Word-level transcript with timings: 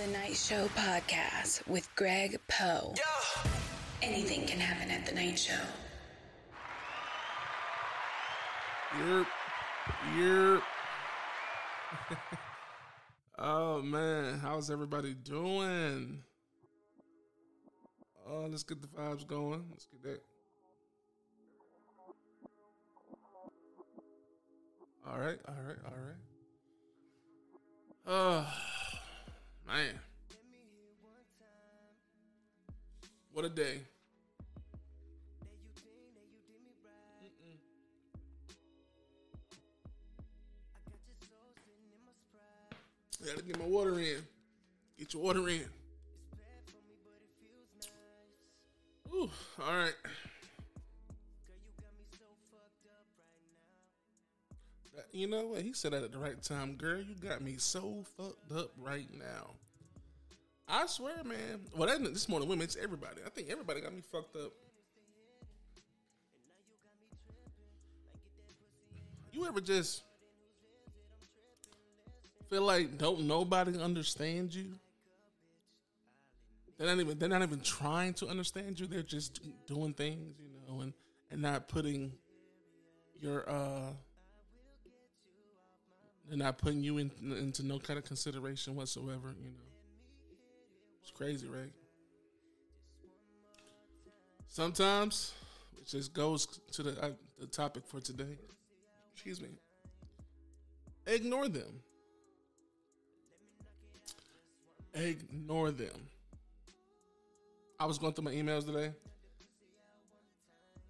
The 0.00 0.06
Night 0.12 0.34
Show 0.34 0.66
Podcast 0.68 1.66
with 1.68 1.94
Greg 1.94 2.40
Poe. 2.48 2.94
Anything 4.00 4.46
can 4.46 4.58
happen 4.58 4.90
at 4.90 5.04
The 5.04 5.12
Night 5.12 5.38
Show. 5.38 5.52
Yerp. 8.96 9.26
Yerp. 10.16 10.62
oh 13.38 13.82
man, 13.82 14.38
how's 14.38 14.70
everybody 14.70 15.12
doing? 15.12 16.22
Oh, 18.26 18.46
let's 18.48 18.62
get 18.62 18.80
the 18.80 18.88
vibes 18.88 19.26
going. 19.26 19.66
Let's 19.70 19.84
get 19.84 20.02
that. 20.04 20.22
All 25.06 25.18
right, 25.18 25.38
all 25.46 25.54
right, 25.62 25.78
all 25.84 25.92
right. 25.92 26.16
Oh 28.06 28.69
man, 29.72 29.94
what 33.32 33.44
a 33.44 33.48
day! 33.48 33.78
Gotta 43.24 43.42
get 43.42 43.58
my 43.58 43.66
water 43.66 43.98
in. 44.00 44.16
Get 44.98 45.12
your 45.12 45.22
water 45.22 45.48
in. 45.48 45.64
Ooh, 49.12 49.30
all 49.62 49.76
right. 49.76 49.94
You 55.20 55.26
know 55.26 55.48
what? 55.48 55.60
He 55.60 55.74
said 55.74 55.92
that 55.92 56.02
at 56.02 56.12
the 56.12 56.18
right 56.18 56.42
time. 56.42 56.76
Girl, 56.76 56.98
you 56.98 57.14
got 57.14 57.42
me 57.42 57.56
so 57.58 58.06
fucked 58.16 58.52
up 58.52 58.70
right 58.78 59.06
now. 59.12 59.50
I 60.66 60.86
swear, 60.86 61.22
man. 61.24 61.60
Well, 61.76 61.90
that, 61.90 62.02
this 62.02 62.26
morning, 62.26 62.48
women, 62.48 62.64
it's 62.64 62.76
everybody. 62.82 63.20
I 63.26 63.28
think 63.28 63.50
everybody 63.50 63.82
got 63.82 63.92
me 63.92 64.00
fucked 64.00 64.34
up. 64.36 64.50
You 69.30 69.46
ever 69.46 69.60
just 69.60 70.04
feel 72.48 72.62
like 72.62 72.96
don't 72.96 73.26
nobody 73.26 73.78
understand 73.78 74.54
you? 74.54 74.70
They're 76.78 76.88
not 76.88 76.98
even 76.98 77.18
they're 77.18 77.28
not 77.28 77.42
even 77.42 77.60
trying 77.60 78.14
to 78.14 78.26
understand 78.26 78.80
you. 78.80 78.86
They're 78.86 79.02
just 79.02 79.38
doing 79.66 79.92
things, 79.92 80.36
you 80.38 80.48
know, 80.66 80.80
and 80.80 80.94
and 81.30 81.42
not 81.42 81.68
putting 81.68 82.10
your 83.20 83.46
uh 83.46 83.92
they're 86.30 86.38
not 86.38 86.58
putting 86.58 86.82
you 86.84 86.98
in, 86.98 87.10
into 87.20 87.66
no 87.66 87.80
kind 87.80 87.98
of 87.98 88.04
consideration 88.04 88.76
whatsoever, 88.76 89.34
you 89.42 89.50
know. 89.50 89.64
It's 91.02 91.10
crazy, 91.10 91.48
right? 91.48 91.72
Sometimes 94.46 95.32
it 95.76 95.88
just 95.88 96.14
goes 96.14 96.46
to 96.72 96.84
the 96.84 97.04
uh, 97.04 97.10
the 97.40 97.46
topic 97.46 97.82
for 97.84 98.00
today. 98.00 98.38
Excuse 99.12 99.40
me. 99.40 99.48
Ignore 101.06 101.48
them. 101.48 101.80
Ignore 104.94 105.72
them. 105.72 106.08
I 107.80 107.86
was 107.86 107.98
going 107.98 108.12
through 108.12 108.24
my 108.24 108.32
emails 108.32 108.66
today. 108.66 108.92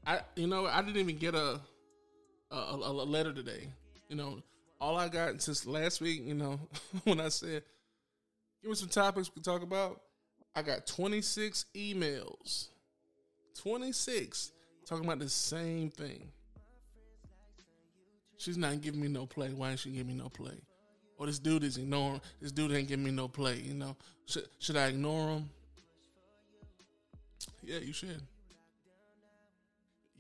I, 0.07 0.21
you 0.37 0.47
know, 0.47 0.67
I 0.67 0.83
didn't 0.83 0.99
even 0.99 1.17
get 1.17 1.35
a 1.35 1.61
a, 2.51 2.57
a, 2.57 2.77
a 2.77 3.07
letter 3.07 3.33
today. 3.33 3.69
You 4.09 4.17
know, 4.17 4.43
all 4.81 4.97
I 4.97 5.09
got 5.09 5.41
since 5.43 5.67
last 5.67 6.01
week. 6.01 6.23
You 6.25 6.35
know, 6.35 6.61
when 7.05 7.21
I 7.21 7.29
said, 7.29 7.63
"Give 8.63 8.71
me 8.71 8.77
some 8.77 8.89
topics 8.89 9.29
we 9.29 9.35
can 9.35 9.43
talk 9.43 9.63
about," 9.63 10.01
I 10.55 10.63
got 10.63 10.87
twenty 10.87 11.21
six 11.21 11.67
emails. 11.75 12.69
Twenty 13.61 13.93
six 13.93 14.53
talking 14.87 15.05
about 15.05 15.19
the 15.19 15.29
same 15.29 15.91
thing. 15.91 16.29
She's 18.37 18.57
not 18.57 18.81
giving 18.81 19.01
me 19.01 19.09
no 19.09 19.27
play. 19.27 19.51
Why 19.51 19.71
ain't 19.71 19.81
she 19.81 19.91
giving 19.91 20.09
me 20.09 20.15
no 20.15 20.31
play? 20.31 20.59
Or 21.19 21.27
this 21.27 21.39
dude 21.39 21.63
is 21.63 21.77
ignoring. 21.77 22.23
This 22.41 22.53
dude 22.53 22.73
ain't 22.73 22.89
giving 22.89 23.05
me 23.05 23.11
no 23.11 23.29
play. 23.29 23.57
You 23.59 23.75
know, 23.75 23.97
should 24.27 24.49
should 24.59 24.77
I 24.77 24.87
ignore 24.87 25.29
him? 25.29 25.51
Yeah, 27.63 27.79
you 27.79 27.93
should. 27.93 28.23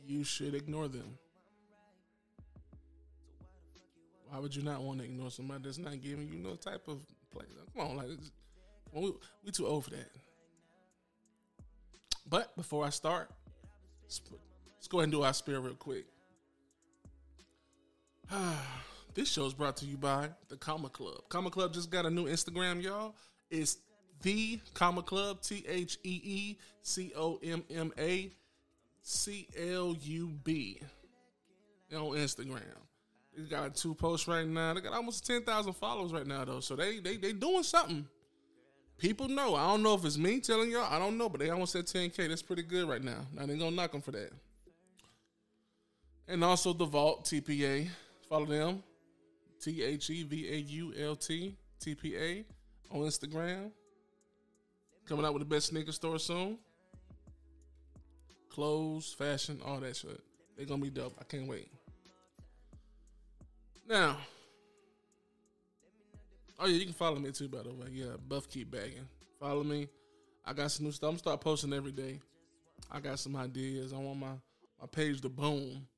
You 0.07 0.25
should 0.25 0.55
ignore 0.55 0.89
them. 0.89 1.19
Why 4.31 4.39
would 4.39 4.55
you 4.55 4.63
not 4.63 4.81
want 4.83 5.01
to 5.01 5.05
ignore 5.05 5.31
somebody 5.31 5.65
that's 5.65 5.79
not 5.79 6.01
giving 6.01 6.29
you 6.29 6.39
no 6.39 6.55
type 6.55 6.87
of 6.87 7.01
play? 7.33 7.45
Come 7.77 7.87
on, 7.91 7.97
like 7.97 8.07
we 8.93 9.13
we 9.45 9.51
too 9.51 9.67
old 9.67 9.85
for 9.85 9.91
that. 9.91 10.11
But 12.29 12.55
before 12.57 12.85
I 12.85 12.91
start, 12.91 13.29
let's, 14.05 14.21
let's 14.77 14.87
go 14.87 14.99
ahead 14.99 15.05
and 15.05 15.13
do 15.13 15.23
our 15.23 15.35
spiel 15.35 15.61
real 15.61 15.75
quick. 15.75 16.05
this 19.15 19.29
show 19.29 19.47
is 19.47 19.55
brought 19.55 19.77
to 19.79 19.85
you 19.85 19.97
by 19.97 20.29
the 20.49 20.57
Comma 20.57 20.91
Club. 20.91 21.23
Comma 21.29 21.51
Club 21.51 21.75
just 21.75 21.91
got 21.91 22.07
a 22.07 22.11
new 22.11 22.27
Instagram, 22.27 22.81
y'all. 22.81 23.17
It's 23.51 23.79
the 24.23 24.61
Comma 24.75 25.03
Club, 25.03 25.43
T 25.43 25.65
H 25.69 25.99
E 26.05 26.21
E 26.23 26.59
C 26.83 27.13
O 27.17 27.41
M 27.43 27.65
M 27.69 27.93
A 27.99 28.31
C 29.03 29.49
L 29.59 29.97
U 30.01 30.29
B 30.45 30.81
on 31.93 32.13
Instagram. 32.13 32.63
They 33.37 33.45
got 33.45 33.75
two 33.75 33.95
posts 33.95 34.27
right 34.29 34.47
now. 34.47 34.75
They 34.75 34.81
got 34.81 34.93
almost 34.93 35.27
ten 35.27 35.43
thousand 35.43 35.75
followers 35.75 36.13
right 36.13 36.27
now, 36.27 36.45
though. 36.45 36.61
So 36.61 36.77
they 36.77 36.99
they 36.99 37.17
they 37.17 37.33
doing 37.33 37.63
something. 37.63 38.07
People 39.01 39.29
know. 39.29 39.55
I 39.55 39.67
don't 39.69 39.83
know 39.83 39.95
if 39.95 40.05
it's 40.05 40.19
me 40.19 40.41
telling 40.41 40.71
y'all. 40.71 40.87
I 40.93 40.99
don't 40.99 41.17
know, 41.17 41.31
but 41.31 41.41
they 41.41 41.49
almost 41.49 41.73
said 41.73 41.87
10k. 41.87 42.29
That's 42.29 42.43
pretty 42.43 42.63
good 42.63 42.87
right 42.87 43.03
now. 43.03 43.27
Now 43.33 43.47
they 43.47 43.57
gonna 43.57 43.71
knock 43.71 43.93
them 43.93 44.03
for 44.03 44.11
that. 44.11 44.31
And 46.29 46.45
also 46.45 46.75
the 46.75 46.85
Vault 46.85 47.25
TPA. 47.25 47.89
Follow 48.29 48.45
them. 48.45 48.83
T 49.61 49.83
H 49.83 50.11
E 50.11 50.23
V 50.23 50.49
A 50.53 50.57
U 50.57 50.95
L 50.99 51.17
T 51.17 51.57
T 51.81 51.95
P 51.95 52.17
A 52.17 52.45
on 52.91 53.01
Instagram. 53.01 53.71
Coming 55.07 55.25
out 55.25 55.33
with 55.33 55.43
the 55.43 55.49
best 55.49 55.69
sneaker 55.69 55.93
store 55.93 56.19
soon. 56.19 56.59
Clothes, 58.51 59.15
fashion, 59.15 59.61
all 59.65 59.81
that 59.81 59.97
shit. 59.97 60.21
They're 60.57 60.67
gonna 60.67 60.83
be 60.83 60.91
dope. 60.91 61.17
I 61.19 61.25
can't 61.25 61.49
wait. 61.49 61.69
Now, 63.91 64.19
oh 66.61 66.67
yeah, 66.67 66.77
you 66.77 66.84
can 66.84 66.95
follow 66.95 67.19
me 67.19 67.33
too. 67.33 67.49
By 67.49 67.65
the 67.65 67.71
way, 67.75 67.89
yeah, 67.91 68.12
Buff 68.28 68.49
keep 68.49 68.71
bagging. 68.71 69.09
Follow 69.41 69.65
me. 69.65 69.89
I 70.45 70.53
got 70.53 70.71
some 70.71 70.87
new 70.87 70.93
stuff. 70.93 71.11
I'm 71.11 71.19
start 71.19 71.41
posting 71.41 71.73
every 71.73 71.91
day. 71.91 72.21
I 72.89 73.01
got 73.01 73.19
some 73.19 73.34
ideas. 73.34 73.93
I 73.93 73.97
want 73.97 74.21
my 74.21 74.34
my 74.81 74.87
page 74.87 75.21
to 75.23 75.28
boom. 75.28 75.89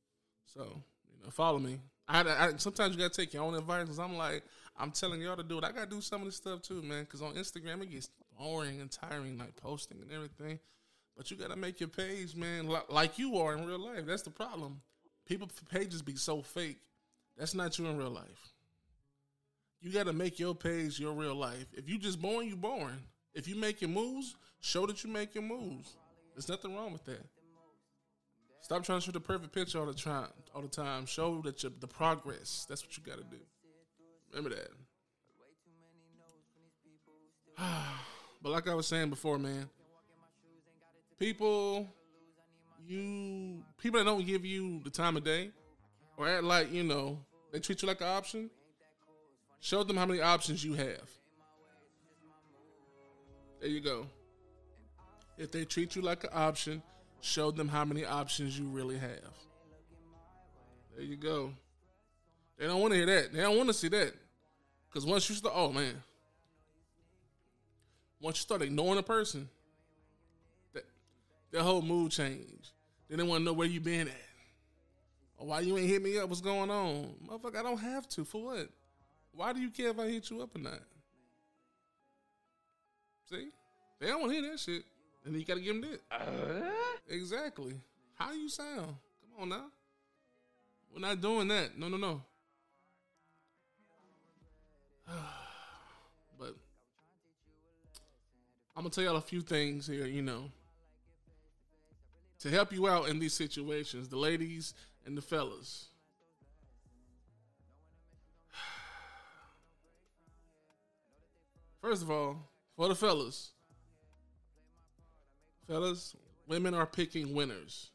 So 0.47 0.61
you 0.63 1.23
know, 1.23 1.31
follow 1.31 1.59
me. 1.59 1.81
I, 2.09 2.23
I 2.23 2.53
sometimes 2.57 2.95
you 2.95 2.99
gotta 2.99 3.15
take 3.15 3.35
your 3.35 3.43
own 3.43 3.55
advice. 3.55 3.87
Cause 3.89 3.99
I'm 3.99 4.17
like, 4.17 4.43
I'm 4.79 4.91
telling 4.91 5.21
y'all 5.21 5.37
to 5.37 5.43
do 5.43 5.59
it. 5.59 5.65
I 5.65 5.71
gotta 5.71 5.91
do 5.91 6.01
some 6.01 6.23
of 6.23 6.29
this 6.29 6.37
stuff 6.37 6.63
too, 6.63 6.81
man. 6.81 7.05
Cause 7.05 7.21
on 7.21 7.35
Instagram 7.35 7.83
it 7.83 7.91
gets 7.91 8.09
boring 8.39 8.81
and 8.81 8.91
tiring, 8.91 9.37
like 9.37 9.55
posting 9.57 9.99
and 10.01 10.11
everything. 10.11 10.59
But 11.15 11.31
you 11.31 11.37
gotta 11.37 11.57
make 11.57 11.79
your 11.79 11.91
page, 11.91 12.37
man, 12.37 12.71
li- 12.71 12.89
like 12.89 13.19
you 13.19 13.37
are 13.37 13.55
in 13.55 13.67
real 13.67 13.79
life. 13.79 14.07
That's 14.07 14.23
the 14.23 14.31
problem. 14.31 14.81
People 15.27 15.51
pages 15.71 16.01
be 16.01 16.17
so 16.17 16.41
fake. 16.41 16.79
That's 17.37 17.55
not 17.55 17.79
you 17.79 17.87
in 17.87 17.97
real 17.97 18.11
life. 18.11 18.53
You 19.81 19.91
gotta 19.91 20.13
make 20.13 20.39
your 20.39 20.55
page 20.55 21.01
your 21.01 21.13
real 21.13 21.35
life. 21.35 21.67
If 21.73 21.89
you 21.89 21.99
just 21.99 22.21
born, 22.21 22.47
you 22.47 22.57
born. 22.57 22.99
If 23.35 23.49
you 23.49 23.57
making 23.57 23.93
moves, 23.93 24.37
show 24.61 24.87
that 24.87 25.03
you 25.03 25.11
making 25.11 25.49
moves. 25.49 25.97
There's 26.35 26.49
nothing 26.49 26.75
wrong 26.75 26.93
with 26.93 27.05
that. 27.07 27.25
Stop 28.61 28.85
trying 28.85 29.01
to 29.01 29.07
show 29.07 29.13
the 29.13 29.21
perfect 29.21 29.53
picture 29.53 29.81
all 29.81 29.87
the 29.87 29.95
time. 29.95 30.29
All 30.55 30.63
the 30.63 30.69
time. 30.69 31.05
Show 31.07 31.41
that 31.43 31.63
you 31.63 31.73
the 31.81 31.89
progress. 31.89 32.65
That's 32.69 32.85
what 32.85 32.97
you 32.97 33.03
got 33.03 33.19
to 33.19 33.25
do. 33.25 33.43
Remember 34.33 34.57
that. 34.57 34.69
but 38.43 38.53
like 38.53 38.69
I 38.69 38.75
was 38.75 38.87
saying 38.87 39.11
before, 39.11 39.39
man, 39.39 39.69
people, 41.19 41.89
you 42.87 43.65
people 43.79 43.99
that 43.99 44.05
don't 44.05 44.25
give 44.25 44.45
you 44.47 44.81
the 44.85 44.91
time 44.91 45.17
of 45.17 45.25
day, 45.25 45.51
or 46.17 46.29
act 46.29 46.45
like 46.45 46.73
you 46.73 46.85
know 46.85 47.19
they 47.53 47.61
treat 47.61 47.83
you 47.83 47.89
like 47.89 48.01
an 48.01 48.09
option. 48.09 48.51
Show 49.61 49.85
them 49.85 49.97
how 49.97 50.07
many 50.07 50.21
options 50.21 50.65
you 50.65 50.75
have. 50.75 51.09
There 53.61 53.71
you 53.71 53.81
go. 53.81 54.07
If 55.39 55.53
they 55.53 55.65
treat 55.65 55.95
you 55.95 56.03
like 56.03 56.25
an 56.25 56.31
option, 56.33 56.83
show 57.21 57.51
them 57.53 57.69
how 57.69 57.85
many 57.85 58.05
options 58.05 58.59
you 58.59 58.67
really 58.67 58.99
have. 58.99 59.35
There 60.97 61.05
you 61.05 61.17
go. 61.17 61.53
They 62.59 62.67
don't 62.67 62.81
want 62.81 62.93
to 62.93 62.97
hear 62.97 63.07
that. 63.07 63.33
They 63.33 63.41
don't 63.41 63.57
want 63.57 63.69
to 63.69 63.75
see 63.75 63.89
that. 63.89 64.13
Because 64.89 65.07
once 65.07 65.29
you 65.29 65.37
start, 65.37 65.55
oh 65.57 65.73
man, 65.73 66.03
once 68.21 68.39
you 68.39 68.43
start 68.43 68.63
ignoring 68.63 68.99
a 68.99 69.03
person, 69.03 69.49
that 70.75 70.85
their 71.51 71.63
whole 71.63 71.83
mood 71.83 72.13
change. 72.13 72.73
Then 73.09 73.19
they 73.19 73.25
want 73.25 73.41
to 73.41 73.45
know 73.45 73.53
where 73.53 73.69
you 73.69 73.81
been 73.81 74.09
at. 74.09 74.32
Or 75.43 75.47
why 75.47 75.61
you 75.61 75.77
ain't 75.77 75.89
hit 75.89 76.01
me 76.01 76.17
up? 76.19 76.29
What's 76.29 76.41
going 76.41 76.71
on? 76.71 77.15
Motherfucker, 77.29 77.57
I 77.57 77.63
don't 77.65 77.81
have 77.81 78.09
to. 78.11 78.25
For 78.25 78.45
what? 78.45 78.69
Why 79.35 79.53
do 79.53 79.61
you 79.61 79.71
care 79.71 79.89
if 79.89 79.99
I 79.99 80.07
hit 80.07 80.31
you 80.31 80.41
up 80.41 80.55
or 80.55 80.61
not? 80.61 80.79
See, 83.29 83.49
they 83.99 84.07
don't 84.07 84.21
want 84.21 84.33
to 84.33 84.39
hear 84.41 84.53
that 84.53 84.61
shit, 84.61 84.85
and 85.25 85.35
you 85.35 85.45
got 85.45 85.55
to 85.55 85.61
give 85.61 85.81
them 85.81 85.91
that. 85.91 86.01
Uh? 86.17 86.71
Exactly. 87.11 87.75
How 88.15 88.31
you 88.33 88.49
sound? 88.49 88.87
Come 88.87 89.41
on 89.41 89.49
now. 89.49 89.65
We're 90.95 91.01
not 91.01 91.21
doing 91.21 91.49
that. 91.49 91.77
No, 91.77 91.89
no, 91.89 91.97
no. 91.97 92.23
but 96.39 96.55
I'm 98.77 98.85
gonna 98.85 98.91
tell 98.91 99.03
y'all 99.03 99.17
a 99.17 99.21
few 99.21 99.41
things 99.41 99.89
here. 99.89 100.07
You 100.07 100.23
know, 100.23 100.53
to 102.39 102.49
help 102.49 102.73
you 102.73 102.87
out 102.87 103.09
in 103.09 103.19
these 103.19 103.35
situations, 103.35 104.09
the 104.09 104.19
ladies 104.19 104.75
and 105.07 105.17
the 105.17 105.23
fellas. 105.23 105.87
First 111.81 112.03
of 112.03 112.11
all, 112.11 112.51
for 112.77 112.89
the 112.89 112.95
fellas, 112.95 113.53
fellas, 115.67 116.15
women 116.47 116.75
are 116.75 116.87
picking 116.87 117.35
winners. 117.35 117.91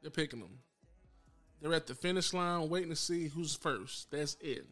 They're 0.00 0.10
picking 0.10 0.40
them. 0.40 0.58
They're 1.60 1.74
at 1.74 1.86
the 1.86 1.94
finish 1.94 2.34
line 2.34 2.68
waiting 2.68 2.90
to 2.90 2.96
see 2.96 3.28
who's 3.28 3.54
first. 3.54 4.10
That's 4.10 4.36
it. 4.40 4.66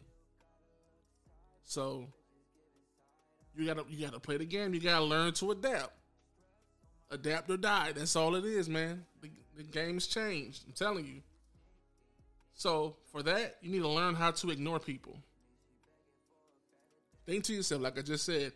So 1.63 2.07
you 3.55 3.65
gotta 3.65 3.85
you 3.89 4.05
gotta 4.05 4.19
play 4.19 4.35
the 4.37 4.45
game. 4.45 4.73
You 4.73 4.81
gotta 4.81 5.05
learn 5.05 5.31
to 5.35 5.51
adapt. 5.51 5.93
Adapt 7.11 7.49
or 7.49 7.57
die. 7.57 7.91
That's 7.91 8.15
all 8.15 8.35
it 8.35 8.45
is, 8.45 8.67
man. 8.69 9.05
The, 9.21 9.29
the 9.57 9.63
game's 9.63 10.07
changed. 10.07 10.63
I'm 10.65 10.73
telling 10.73 11.05
you. 11.05 11.21
So 12.53 12.95
for 13.11 13.21
that, 13.23 13.57
you 13.61 13.71
need 13.71 13.81
to 13.81 13.89
learn 13.89 14.15
how 14.15 14.31
to 14.31 14.49
ignore 14.49 14.79
people. 14.79 15.17
Think 17.25 17.43
to 17.45 17.53
yourself, 17.53 17.81
like 17.81 17.99
I 17.99 18.01
just 18.01 18.25
said, 18.25 18.53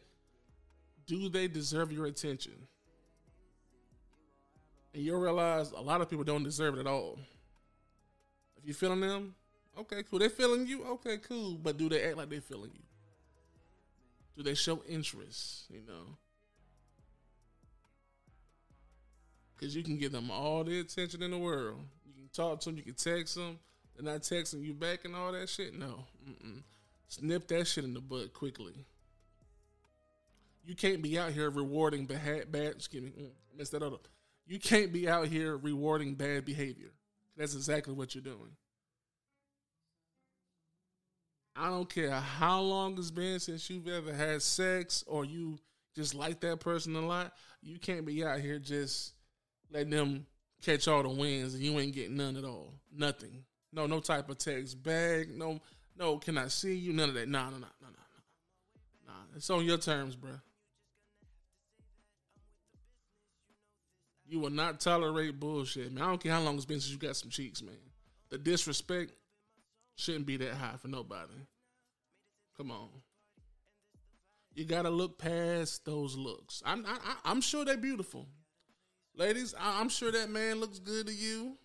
do 1.06 1.30
they 1.30 1.48
deserve 1.48 1.92
your 1.92 2.06
attention? 2.06 2.54
And 4.94 5.04
you'll 5.04 5.20
realize 5.20 5.72
a 5.72 5.82
lot 5.82 6.02
of 6.02 6.10
people 6.10 6.24
don't 6.24 6.44
deserve 6.44 6.78
it 6.78 6.80
at 6.80 6.88
all. 6.88 7.20
If 8.58 8.66
you're 8.66 8.74
feeling 8.74 9.02
them, 9.02 9.36
okay, 9.78 10.04
cool. 10.10 10.20
They're 10.20 10.30
feeling 10.30 10.66
you, 10.66 10.86
okay, 10.86 11.18
cool. 11.18 11.56
But 11.56 11.78
do 11.78 11.90
they 11.90 12.04
act 12.04 12.18
like 12.18 12.30
they're 12.30 12.42
feeling 12.42 12.72
you? 12.74 12.84
Do 14.38 14.44
they 14.44 14.54
show 14.54 14.82
interest? 14.88 15.66
You 15.70 15.82
know, 15.88 16.18
because 19.58 19.76
you 19.76 19.84
can 19.84 19.98
give 19.98 20.12
them 20.12 20.30
all 20.32 20.64
the 20.64 20.80
attention 20.80 21.24
in 21.24 21.32
the 21.32 21.38
world. 21.38 21.80
You 22.06 22.14
can 22.14 22.30
talk 22.34 22.60
to 22.62 22.70
them, 22.70 22.78
you 22.78 22.84
can 22.84 22.94
text 22.94 23.36
them. 23.36 23.60
They're 23.96 24.12
not 24.12 24.22
texting 24.22 24.64
you 24.64 24.74
back 24.74 25.06
and 25.06 25.16
all 25.16 25.32
that 25.32 25.48
shit. 25.48 25.74
No, 25.74 26.06
Mm-mm. 26.28 26.64
snip 27.08 27.48
that 27.48 27.66
shit 27.66 27.84
in 27.86 27.94
the 27.94 28.02
butt 28.02 28.34
quickly. 28.34 28.74
You 30.66 30.76
can't 30.76 31.02
be 31.02 31.18
out 31.18 31.32
here 31.32 31.50
rewarding 31.50 32.06
bad, 32.06 32.52
bad. 32.52 32.74
Excuse 32.74 33.04
me, 33.04 33.12
mm, 33.12 33.70
that 33.70 33.84
up. 33.84 34.08
You 34.48 34.60
can't 34.60 34.92
be 34.92 35.08
out 35.08 35.28
here 35.28 35.58
rewarding 35.58 36.16
bad 36.16 36.46
behavior. 36.46 36.92
That's 37.38 37.56
exactly 37.56 37.94
what 37.94 38.16
you're 38.16 38.24
doing. 38.24 38.56
I 41.56 41.70
don't 41.70 41.90
care 41.90 42.12
how 42.12 42.60
long 42.62 42.98
it's 42.98 43.12
been 43.12 43.40
since 43.40 43.70
you've 43.70 43.88
ever 43.88 44.14
had 44.14 44.42
sex 44.42 45.04
or 45.08 45.24
you 45.24 45.58
just 45.96 46.14
like 46.14 46.42
that 46.42 46.60
person 46.60 46.96
a 46.96 47.06
lot. 47.06 47.34
You 47.62 47.80
can't 47.80 48.06
be 48.06 48.26
out 48.26 48.42
here 48.42 48.60
just 48.60 49.14
letting 49.72 49.92
them 49.92 50.26
catch 50.62 50.88
all 50.88 51.04
the 51.04 51.10
wins 51.10 51.54
and 51.54 51.64
you 51.64 51.80
ain't 51.80 51.94
getting 51.94 52.18
none 52.18 52.38
at 52.38 52.44
all. 52.44 52.74
Nothing. 52.96 53.44
No, 53.72 53.86
no 53.86 54.00
type 54.00 54.30
of 54.30 54.38
text 54.38 54.82
bag. 54.82 55.30
No, 55.38 55.60
no. 55.98 56.18
Can 56.18 56.38
I 56.38 56.48
see 56.48 56.76
you? 56.76 56.94
None 56.94 57.10
of 57.10 57.16
that. 57.16 57.28
Nah, 57.28 57.50
nah, 57.50 57.58
nah, 57.58 57.68
nah, 57.82 57.88
nah, 57.88 59.14
nah. 59.14 59.14
It's 59.36 59.50
on 59.50 59.66
your 59.66 59.78
terms, 59.78 60.16
bro. 60.16 60.32
You 64.28 64.40
will 64.40 64.50
not 64.50 64.80
tolerate 64.80 65.40
bullshit, 65.40 65.92
man. 65.92 66.04
I 66.04 66.08
don't 66.08 66.24
care 66.24 66.32
how 66.32 66.42
long 66.42 66.56
it's 66.56 66.66
been 66.66 66.80
since 66.80 66.92
you 66.92 66.98
got 66.98 67.16
some 67.16 67.30
cheeks, 67.30 67.62
man. 67.62 67.76
The 68.30 68.38
disrespect 68.38 69.14
shouldn't 69.96 70.26
be 70.26 70.38
that 70.38 70.56
high 70.56 70.78
for 70.78 70.88
nobody. 70.88 71.34
Come 72.58 72.72
on. 72.72 72.90
You 74.56 74.64
gotta 74.64 74.90
look 74.90 75.20
past 75.20 75.86
those 75.86 76.16
looks. 76.16 76.64
I'm 76.66 76.86
I, 76.86 76.98
I'm 77.26 77.42
sure 77.42 77.66
they're 77.66 77.78
beautiful, 77.78 78.26
ladies. 79.18 79.54
I, 79.60 79.82
am 79.82 79.90
sure 79.90 80.12
that 80.12 80.30
man 80.30 80.60
looks 80.60 80.80
good 80.80 81.08
to 81.08 81.14
you. 81.14 81.58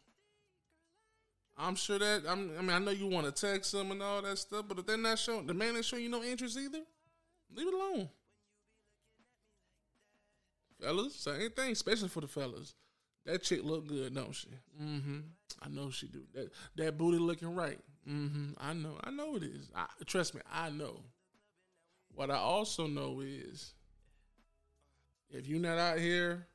I'm 1.56 1.74
sure 1.74 1.98
that 1.98 2.22
I'm, 2.26 2.50
I 2.58 2.62
mean 2.62 2.70
I 2.70 2.78
know 2.78 2.90
you 2.90 3.06
want 3.06 3.26
to 3.26 3.32
text 3.32 3.72
them 3.72 3.90
and 3.90 4.02
all 4.02 4.22
that 4.22 4.38
stuff, 4.38 4.64
but 4.66 4.78
if 4.78 4.86
they're 4.86 4.96
not 4.96 5.18
showing 5.18 5.46
the 5.46 5.54
man 5.54 5.76
ain't 5.76 5.84
showing 5.84 6.04
you 6.04 6.08
no 6.08 6.22
interest 6.22 6.56
either, 6.56 6.80
leave 7.54 7.68
it 7.68 7.74
alone. 7.74 8.08
Fellas, 10.80 11.14
same 11.16 11.50
thing, 11.50 11.72
especially 11.72 12.08
for 12.08 12.22
the 12.22 12.28
fellas. 12.28 12.74
That 13.26 13.42
chick 13.42 13.60
look 13.62 13.86
good, 13.86 14.14
don't 14.14 14.34
she? 14.34 14.48
Mm-hmm. 14.82 15.18
I 15.60 15.68
know 15.68 15.90
she 15.90 16.06
do. 16.08 16.22
That 16.34 16.50
that 16.76 16.98
booty 16.98 17.18
looking 17.18 17.54
right. 17.54 17.78
Mm-hmm. 18.08 18.52
I 18.58 18.72
know. 18.72 18.96
I 19.04 19.10
know 19.10 19.36
it 19.36 19.42
is. 19.42 19.68
I, 19.76 19.86
trust 20.06 20.34
me, 20.34 20.40
I 20.50 20.70
know. 20.70 21.02
What 22.14 22.30
I 22.30 22.36
also 22.36 22.86
know 22.86 23.20
is 23.20 23.74
if 25.28 25.46
you're 25.46 25.60
not 25.60 25.78
out 25.78 25.98
here 25.98 26.46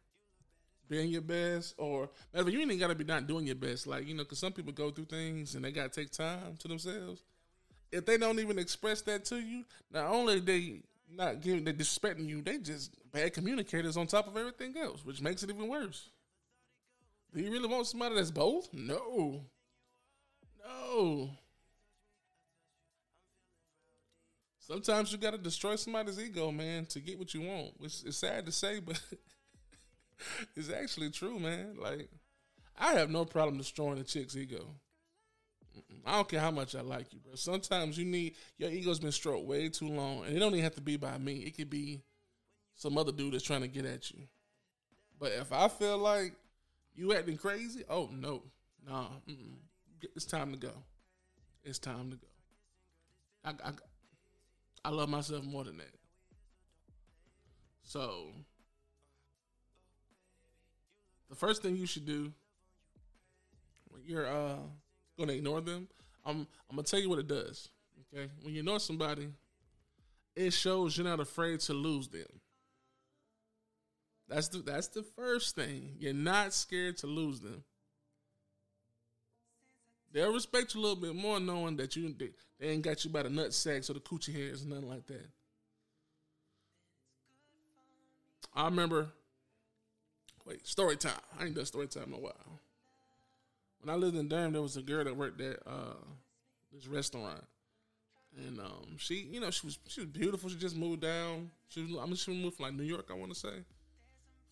being 0.90 1.10
your 1.10 1.22
best, 1.22 1.76
or 1.78 2.10
matter 2.34 2.50
you 2.50 2.60
ain't 2.60 2.80
got 2.80 2.88
to 2.88 2.96
be 2.96 3.04
not 3.04 3.28
doing 3.28 3.46
your 3.46 3.56
best. 3.56 3.88
Like 3.88 4.08
you 4.08 4.14
know, 4.14 4.24
because 4.24 4.40
some 4.40 4.54
people 4.54 4.72
go 4.72 4.92
through 4.92 5.06
things 5.06 5.56
and 5.56 5.64
they 5.64 5.72
got 5.72 5.92
to 5.92 6.02
take 6.02 6.12
time 6.12 6.56
to 6.60 6.68
themselves. 6.68 7.22
If 7.92 8.06
they 8.06 8.18
don't 8.18 8.40
even 8.40 8.60
express 8.60 9.02
that 9.04 9.26
to 9.26 9.38
you, 9.38 9.64
not 9.92 10.08
only 10.08 10.40
they 10.40 10.82
not 11.10 11.42
giving, 11.42 11.64
they 11.64 11.74
disrespecting 11.74 12.28
you, 12.28 12.42
they 12.42 12.58
just 12.58 12.92
bad 13.12 13.34
communicators 13.34 13.98
on 13.98 14.08
top 14.08 14.28
of 14.28 14.38
everything 14.38 14.76
else, 14.78 15.06
which 15.06 15.22
makes 15.22 15.44
it 15.44 15.50
even 15.50 15.68
worse. 15.68 16.10
Do 17.34 17.42
you 17.42 17.52
really 17.52 17.68
want 17.68 17.88
somebody 17.88 18.16
that's 18.16 18.32
both? 18.32 18.74
No. 18.74 19.42
No. 20.66 21.30
Sometimes 24.60 25.12
you 25.12 25.18
gotta 25.20 25.38
destroy 25.38 25.76
somebody's 25.76 26.20
ego, 26.20 26.52
man, 26.52 26.86
to 26.88 27.00
get 27.00 27.20
what 27.20 27.34
you 27.34 27.42
want. 27.42 27.80
Which 27.80 28.04
is 28.04 28.18
sad 28.18 28.46
to 28.48 28.52
say, 28.52 28.80
but 28.80 29.00
it's 30.56 30.72
actually 30.72 31.10
true, 31.10 31.40
man. 31.40 31.76
Like, 31.80 32.10
I 32.78 32.94
have 32.94 33.10
no 33.10 33.26
problem 33.26 33.58
destroying 33.58 34.00
a 34.00 34.04
chick's 34.04 34.36
ego. 34.36 34.68
I 36.06 36.14
don't 36.14 36.30
care 36.30 36.40
how 36.40 36.52
much 36.52 36.76
I 36.76 36.82
like 36.82 37.12
you, 37.14 37.20
bro. 37.20 37.36
Sometimes 37.36 37.98
you 37.98 38.06
need 38.06 38.36
your 38.58 38.70
ego's 38.70 39.00
been 39.00 39.12
stroked 39.12 39.46
way 39.46 39.70
too 39.70 39.88
long, 39.88 40.26
and 40.26 40.36
it 40.36 40.40
don't 40.40 40.54
even 40.54 40.64
have 40.64 40.76
to 40.76 40.82
be 40.82 40.98
by 40.98 41.18
me. 41.18 41.38
It 41.40 41.58
could 41.58 41.70
be 41.70 42.02
some 42.76 42.98
other 42.98 43.12
dude 43.12 43.34
that's 43.34 43.44
trying 43.44 43.62
to 43.62 43.68
get 43.68 43.86
at 43.86 44.10
you. 44.12 44.24
But 45.20 45.34
if 45.34 45.52
I 45.52 45.68
feel 45.68 45.98
like 45.98 46.34
you 46.94 47.14
acting 47.14 47.38
crazy? 47.38 47.84
Oh 47.90 48.10
no, 48.14 48.44
nah. 48.88 49.08
Mm-mm. 49.30 49.58
It's 50.16 50.26
time 50.26 50.52
to 50.52 50.58
go. 50.58 50.72
It's 51.64 51.80
time 51.80 52.12
to 52.12 52.18
go. 52.18 52.28
I, 53.44 53.70
I 53.70 53.72
I 54.86 54.90
love 54.90 55.10
myself 55.10 55.44
more 55.44 55.64
than 55.64 55.78
that. 55.78 55.96
So 57.84 58.32
the 61.36 61.46
first 61.46 61.62
thing 61.62 61.76
you 61.76 61.86
should 61.86 62.06
do 62.06 62.32
when 63.90 64.02
you're 64.06 64.26
uh 64.28 64.56
gonna 65.20 65.34
ignore 65.34 65.62
them, 65.62 65.88
I'm 66.26 66.48
I'm 66.70 66.76
gonna 66.76 66.84
tell 66.84 67.00
you 67.00 67.10
what 67.10 67.20
it 67.20 67.28
does. 67.28 67.70
Okay, 68.14 68.30
when 68.42 68.54
you 68.54 68.60
ignore 68.60 68.80
somebody, 68.80 69.28
it 70.36 70.52
shows 70.52 70.98
you're 70.98 71.08
not 71.08 71.20
afraid 71.20 71.60
to 71.62 71.74
lose 71.74 72.08
them. 72.08 72.28
That's 74.30 74.48
the 74.48 74.60
that's 74.60 74.88
the 74.88 75.04
first 75.04 75.56
thing. 75.56 75.96
You're 76.00 76.14
not 76.14 76.54
scared 76.54 76.98
to 76.98 77.08
lose 77.08 77.42
them. 77.42 77.64
They'll 80.14 80.34
respect 80.34 80.74
you 80.74 80.80
a 80.80 80.84
little 80.84 80.96
bit 80.96 81.16
more 81.16 81.42
knowing 81.42 81.76
that 81.78 81.98
you 81.98 82.16
they, 82.18 82.30
they 82.60 82.70
ain't 82.70 82.82
got 82.82 83.04
you 83.04 83.12
by 83.12 83.24
the 83.24 83.30
nut 83.30 83.54
sacks 83.54 83.90
or 83.90 83.94
the 83.94 84.00
coochie 84.00 84.34
hairs 84.34 84.62
and 84.62 84.72
nothing 84.72 84.88
like 84.88 85.06
that. 85.08 85.28
I 88.54 88.66
remember. 88.66 89.10
Wait, 90.46 90.66
story 90.68 90.96
time. 90.96 91.14
I 91.40 91.46
ain't 91.46 91.56
done 91.56 91.66
story 91.66 91.88
time 91.88 92.06
in 92.08 92.14
a 92.14 92.20
while. 92.20 92.60
When 93.82 93.94
I 93.94 93.98
lived 93.98 94.16
in 94.16 94.28
Durham, 94.28 94.54
there 94.54 94.62
was 94.62 94.78
a 94.78 94.82
girl 94.82 95.04
that 95.04 95.16
worked 95.16 95.42
at 95.42 95.60
uh, 95.66 95.96
this 96.72 96.88
restaurant, 96.88 97.44
and 98.38 98.60
um, 98.60 98.98
she, 98.98 99.28
you 99.32 99.40
know, 99.40 99.52
she 99.52 99.68
was 99.68 99.80
she 99.88 100.02
was 100.02 100.10
beautiful. 100.10 100.50
She 100.50 100.58
just 100.58 100.76
moved 100.76 101.02
down. 101.02 101.52
She 101.70 101.82
was, 101.82 101.92
I 102.02 102.06
mean, 102.06 102.16
she 102.16 102.32
moved 102.32 102.58
from 102.58 102.66
like 102.66 102.74
New 102.76 102.84
York, 102.84 103.08
I 103.10 103.14
want 103.14 103.34
to 103.34 103.40
say. 103.40 103.64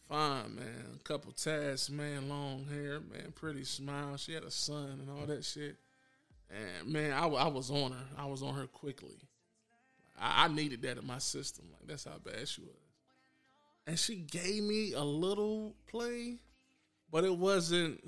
Fine, 0.10 0.56
man. 0.56 0.86
A 0.96 1.00
couple 1.00 1.32
tats, 1.32 1.90
man. 1.90 2.28
Long 2.30 2.66
hair, 2.72 3.00
man. 3.00 3.32
Pretty 3.36 3.64
smile. 3.64 4.18
She 4.18 4.34
had 4.34 4.44
a 4.44 4.52
son 4.52 5.00
and 5.02 5.10
all 5.10 5.26
that 5.26 5.44
shit. 5.46 5.78
And 6.50 6.92
man, 6.92 7.14
I, 7.14 7.26
I 7.26 7.48
was 7.48 7.72
on 7.72 7.92
her. 7.92 8.06
I 8.18 8.26
was 8.26 8.44
on 8.44 8.54
her 8.56 8.68
quickly. 8.68 9.18
I, 10.20 10.46
I 10.46 10.48
needed 10.50 10.82
that 10.84 10.98
in 10.98 11.08
my 11.08 11.20
system. 11.20 11.66
Like 11.72 11.88
that's 11.88 12.04
how 12.04 12.18
bad 12.24 12.48
she 12.48 12.62
was. 12.62 12.83
And 13.88 14.00
she 14.00 14.16
gave 14.18 14.64
me 14.64 14.94
a 14.94 15.04
little 15.04 15.76
play, 15.88 16.38
but 17.12 17.24
it 17.26 17.38
wasn't. 17.38 18.04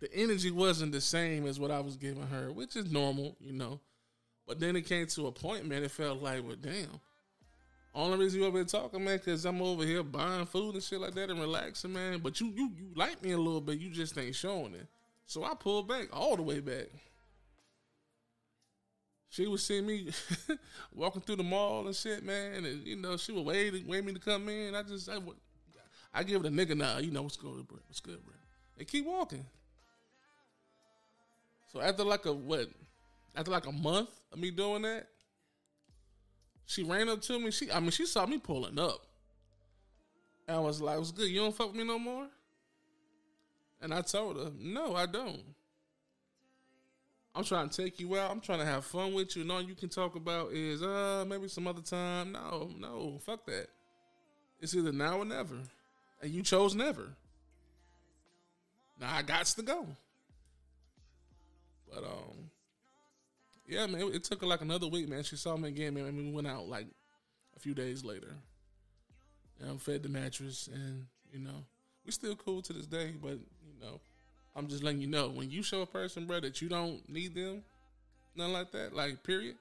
The 0.00 0.12
energy 0.14 0.50
wasn't 0.50 0.92
the 0.92 1.00
same 1.00 1.46
as 1.46 1.60
what 1.60 1.70
I 1.70 1.80
was 1.80 1.96
giving 1.96 2.26
her, 2.26 2.52
which 2.52 2.76
is 2.76 2.90
normal, 2.90 3.36
you 3.40 3.52
know. 3.52 3.80
But 4.46 4.60
then 4.60 4.76
it 4.76 4.82
came 4.82 5.06
to 5.08 5.26
a 5.28 5.32
point, 5.32 5.66
man. 5.66 5.82
It 5.84 5.90
felt 5.90 6.22
like, 6.22 6.42
well, 6.44 6.56
damn 6.60 7.00
Only 7.94 8.18
reason 8.18 8.40
you 8.40 8.46
over 8.46 8.58
here 8.58 8.64
talking, 8.66 9.04
man, 9.04 9.18
because 9.18 9.44
I'm 9.44 9.62
over 9.62 9.84
here 9.84 10.02
buying 10.02 10.46
food 10.46 10.74
and 10.74 10.82
shit 10.82 11.00
like 11.00 11.14
that 11.14 11.30
and 11.30 11.40
relaxing, 11.40 11.92
man. 11.92 12.20
But 12.20 12.40
you 12.40 12.48
you 12.48 12.70
you 12.76 12.90
like 12.96 13.22
me 13.22 13.32
a 13.32 13.38
little 13.38 13.60
bit, 13.60 13.78
you 13.78 13.90
just 13.90 14.16
ain't 14.18 14.34
showing 14.34 14.74
it. 14.74 14.86
So 15.26 15.44
I 15.44 15.54
pulled 15.54 15.88
back 15.88 16.08
all 16.12 16.36
the 16.36 16.42
way 16.42 16.60
back. 16.60 16.86
She 19.30 19.46
was 19.46 19.64
seeing 19.64 19.86
me 19.86 20.10
walking 20.94 21.22
through 21.22 21.36
the 21.36 21.44
mall 21.44 21.86
and 21.86 21.94
shit, 21.94 22.24
man, 22.24 22.64
and 22.64 22.86
you 22.86 22.96
know 22.96 23.16
she 23.16 23.32
would 23.32 23.44
wait 23.46 23.86
wait 23.86 24.04
me 24.04 24.12
to 24.12 24.18
come 24.18 24.48
in. 24.48 24.74
I 24.74 24.82
just 24.82 25.08
I 25.08 25.18
would 25.18 25.36
I 26.12 26.24
give 26.24 26.44
it 26.44 26.48
a 26.48 26.50
nigga 26.50 26.76
now, 26.76 26.98
you 26.98 27.10
know 27.10 27.22
what's 27.22 27.36
good, 27.36 27.66
bro? 27.68 27.78
What's 27.86 28.00
good, 28.00 28.24
bro? 28.24 28.34
And 28.78 28.86
keep 28.88 29.06
walking. 29.06 29.46
So 31.72 31.80
after 31.80 32.02
like 32.02 32.26
a 32.26 32.32
what? 32.32 32.68
After 33.36 33.52
like 33.52 33.66
a 33.66 33.72
month 33.72 34.10
of 34.32 34.40
me 34.40 34.50
doing 34.50 34.82
that, 34.82 35.06
she 36.66 36.82
ran 36.82 37.08
up 37.08 37.22
to 37.22 37.38
me. 37.38 37.52
She, 37.52 37.70
I 37.70 37.78
mean, 37.78 37.90
she 37.90 38.06
saw 38.06 38.26
me 38.26 38.38
pulling 38.38 38.78
up. 38.78 39.06
And 40.48 40.56
I 40.56 40.60
was 40.60 40.80
like, 40.80 40.98
"What's 40.98 41.12
good? 41.12 41.28
You 41.28 41.40
don't 41.40 41.54
fuck 41.54 41.68
with 41.68 41.76
me 41.76 41.84
no 41.84 41.98
more?" 41.98 42.26
And 43.80 43.94
I 43.94 44.00
told 44.00 44.36
her, 44.36 44.50
"No, 44.58 44.96
I 44.96 45.06
don't. 45.06 45.42
I'm 47.34 47.44
trying 47.44 47.68
to 47.68 47.82
take 47.82 48.00
you 48.00 48.16
out. 48.16 48.30
I'm 48.30 48.40
trying 48.40 48.58
to 48.58 48.64
have 48.64 48.84
fun 48.84 49.14
with 49.14 49.36
you. 49.36 49.42
And 49.42 49.52
all 49.52 49.62
you 49.62 49.74
can 49.74 49.88
talk 49.88 50.16
about 50.16 50.52
is, 50.52 50.82
uh, 50.82 51.24
maybe 51.28 51.48
some 51.48 51.68
other 51.68 51.82
time. 51.82 52.32
No, 52.32 52.70
no, 52.78 53.18
fuck 53.24 53.46
that. 53.46 53.68
It's 54.60 54.74
either 54.74 54.92
now 54.92 55.18
or 55.18 55.24
never, 55.24 55.56
and 56.20 56.30
you 56.30 56.42
chose 56.42 56.74
never. 56.74 57.08
Now 59.00 59.14
I 59.14 59.22
got 59.22 59.46
to 59.46 59.62
go. 59.62 59.86
But 61.88 62.04
um, 62.04 62.50
yeah, 63.66 63.86
man, 63.86 64.10
it, 64.12 64.24
took 64.24 64.42
her 64.42 64.46
like 64.46 64.60
another 64.60 64.86
week, 64.86 65.08
man. 65.08 65.22
She 65.22 65.36
saw 65.36 65.56
me 65.56 65.70
again, 65.70 65.94
man. 65.94 66.06
And 66.06 66.16
we 66.16 66.30
went 66.30 66.46
out 66.46 66.68
like 66.68 66.86
a 67.56 67.60
few 67.60 67.72
days 67.72 68.04
later. 68.04 68.36
And 69.60 69.70
I 69.70 69.76
fed 69.76 70.02
the 70.02 70.08
mattress, 70.08 70.68
and 70.72 71.06
you 71.32 71.38
know, 71.38 71.64
we 72.04 72.12
still 72.12 72.36
cool 72.36 72.62
to 72.62 72.72
this 72.72 72.86
day. 72.86 73.14
But 73.20 73.32
you 73.32 73.80
know, 73.80 74.00
I'm 74.54 74.66
just 74.66 74.82
letting 74.82 75.00
you 75.00 75.06
know 75.06 75.28
when 75.28 75.50
you 75.50 75.62
show 75.62 75.82
a 75.82 75.86
person, 75.86 76.26
bro, 76.26 76.40
that 76.40 76.60
you 76.60 76.68
don't 76.68 77.08
need 77.08 77.34
them, 77.34 77.62
nothing 78.34 78.52
like 78.52 78.72
that, 78.72 78.94
like 78.94 79.22
period. 79.22 79.56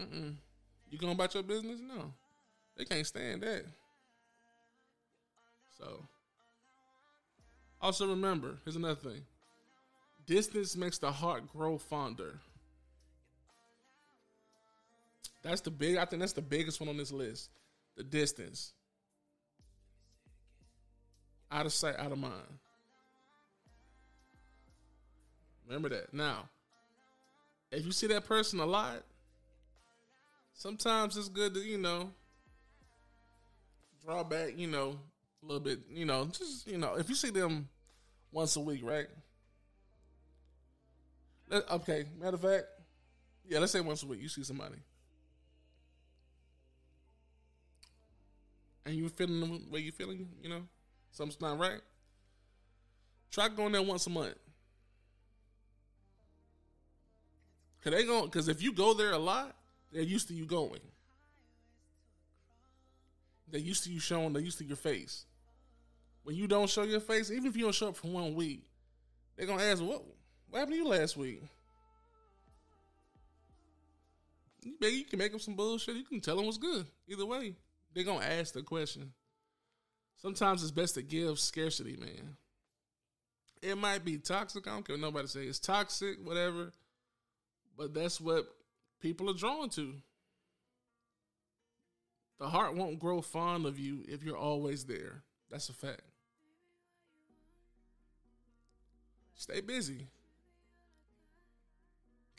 Mm-mm. 0.00 0.34
You 0.90 0.98
going 0.98 1.12
about 1.12 1.34
your 1.34 1.42
business? 1.42 1.80
No, 1.80 2.12
they 2.76 2.84
can't 2.84 3.06
stand 3.06 3.42
that. 3.42 3.64
So, 5.78 6.04
also 7.80 8.08
remember, 8.08 8.58
here's 8.64 8.76
another 8.76 8.94
thing. 8.94 9.22
Distance 10.26 10.76
makes 10.76 10.98
the 10.98 11.10
heart 11.10 11.52
grow 11.52 11.78
fonder. 11.78 12.38
That's 15.42 15.60
the 15.60 15.70
big. 15.70 15.96
I 15.96 16.04
think 16.04 16.20
that's 16.20 16.32
the 16.32 16.40
biggest 16.40 16.80
one 16.80 16.88
on 16.88 16.96
this 16.96 17.10
list. 17.10 17.50
The 17.96 18.04
distance. 18.04 18.72
Out 21.50 21.66
of 21.66 21.72
sight, 21.72 21.96
out 21.98 22.12
of 22.12 22.18
mind. 22.18 22.32
Remember 25.72 25.88
that. 25.88 26.12
Now, 26.12 26.50
if 27.70 27.86
you 27.86 27.92
see 27.92 28.06
that 28.08 28.26
person 28.26 28.60
a 28.60 28.66
lot, 28.66 29.02
sometimes 30.52 31.16
it's 31.16 31.30
good 31.30 31.54
to 31.54 31.60
you 31.60 31.78
know 31.78 32.10
draw 34.04 34.22
back. 34.22 34.58
You 34.58 34.66
know, 34.66 34.98
a 35.42 35.46
little 35.46 35.60
bit. 35.60 35.80
You 35.90 36.04
know, 36.04 36.26
just 36.26 36.66
you 36.66 36.76
know, 36.76 36.96
if 36.96 37.08
you 37.08 37.14
see 37.14 37.30
them 37.30 37.70
once 38.32 38.54
a 38.56 38.60
week, 38.60 38.82
right? 38.84 39.06
Okay, 41.70 42.04
matter 42.20 42.34
of 42.34 42.42
fact, 42.42 42.66
yeah, 43.48 43.58
let's 43.58 43.72
say 43.72 43.80
once 43.80 44.02
a 44.02 44.06
week 44.06 44.20
you 44.20 44.28
see 44.28 44.44
somebody. 44.44 44.76
And 48.84 48.94
you 48.94 49.08
feeling 49.08 49.40
the 49.40 49.72
way 49.72 49.80
you 49.80 49.92
feeling, 49.92 50.28
you 50.42 50.50
know, 50.50 50.64
something's 51.12 51.40
not 51.40 51.58
right. 51.58 51.80
Try 53.30 53.48
going 53.48 53.72
there 53.72 53.82
once 53.82 54.06
a 54.06 54.10
month. 54.10 54.36
Cause 57.82 57.92
they 57.92 58.04
going 58.04 58.30
cause 58.30 58.48
if 58.48 58.62
you 58.62 58.72
go 58.72 58.94
there 58.94 59.12
a 59.12 59.18
lot, 59.18 59.56
they're 59.90 60.02
used 60.02 60.28
to 60.28 60.34
you 60.34 60.46
going. 60.46 60.80
They're 63.50 63.60
used 63.60 63.84
to 63.84 63.90
you 63.90 64.00
showing, 64.00 64.32
they're 64.32 64.42
used 64.42 64.58
to 64.58 64.64
your 64.64 64.76
face. 64.76 65.26
When 66.22 66.36
you 66.36 66.46
don't 66.46 66.70
show 66.70 66.84
your 66.84 67.00
face, 67.00 67.30
even 67.30 67.46
if 67.46 67.56
you 67.56 67.64
don't 67.64 67.74
show 67.74 67.88
up 67.88 67.96
for 67.96 68.06
one 68.06 68.34
week, 68.34 68.64
they're 69.36 69.46
gonna 69.46 69.64
ask, 69.64 69.82
what 69.82 70.02
what 70.48 70.60
happened 70.60 70.74
to 70.74 70.78
you 70.78 70.88
last 70.88 71.16
week? 71.16 71.42
Maybe 74.80 74.96
you 74.96 75.04
can 75.04 75.18
make 75.18 75.34
up 75.34 75.40
some 75.40 75.54
bullshit. 75.54 75.96
You 75.96 76.04
can 76.04 76.20
tell 76.20 76.36
them 76.36 76.46
what's 76.46 76.58
good. 76.58 76.86
Either 77.08 77.26
way, 77.26 77.56
they're 77.92 78.04
gonna 78.04 78.24
ask 78.24 78.54
the 78.54 78.62
question. 78.62 79.12
Sometimes 80.18 80.62
it's 80.62 80.70
best 80.70 80.94
to 80.94 81.02
give 81.02 81.40
scarcity, 81.40 81.96
man. 81.96 82.36
It 83.60 83.76
might 83.76 84.04
be 84.04 84.18
toxic. 84.18 84.68
I 84.68 84.70
don't 84.70 84.86
care 84.86 84.94
what 84.94 85.00
nobody 85.00 85.26
say. 85.26 85.44
It's 85.44 85.58
toxic, 85.58 86.18
whatever. 86.24 86.72
But 87.76 87.94
that's 87.94 88.20
what 88.20 88.46
people 89.00 89.30
are 89.30 89.34
drawn 89.34 89.68
to. 89.70 89.94
The 92.38 92.48
heart 92.48 92.74
won't 92.74 92.98
grow 92.98 93.20
fond 93.20 93.66
of 93.66 93.78
you 93.78 94.04
if 94.08 94.22
you're 94.22 94.36
always 94.36 94.84
there. 94.84 95.22
That's 95.50 95.68
a 95.68 95.72
fact. 95.72 96.02
Stay 99.34 99.60
busy. 99.60 100.06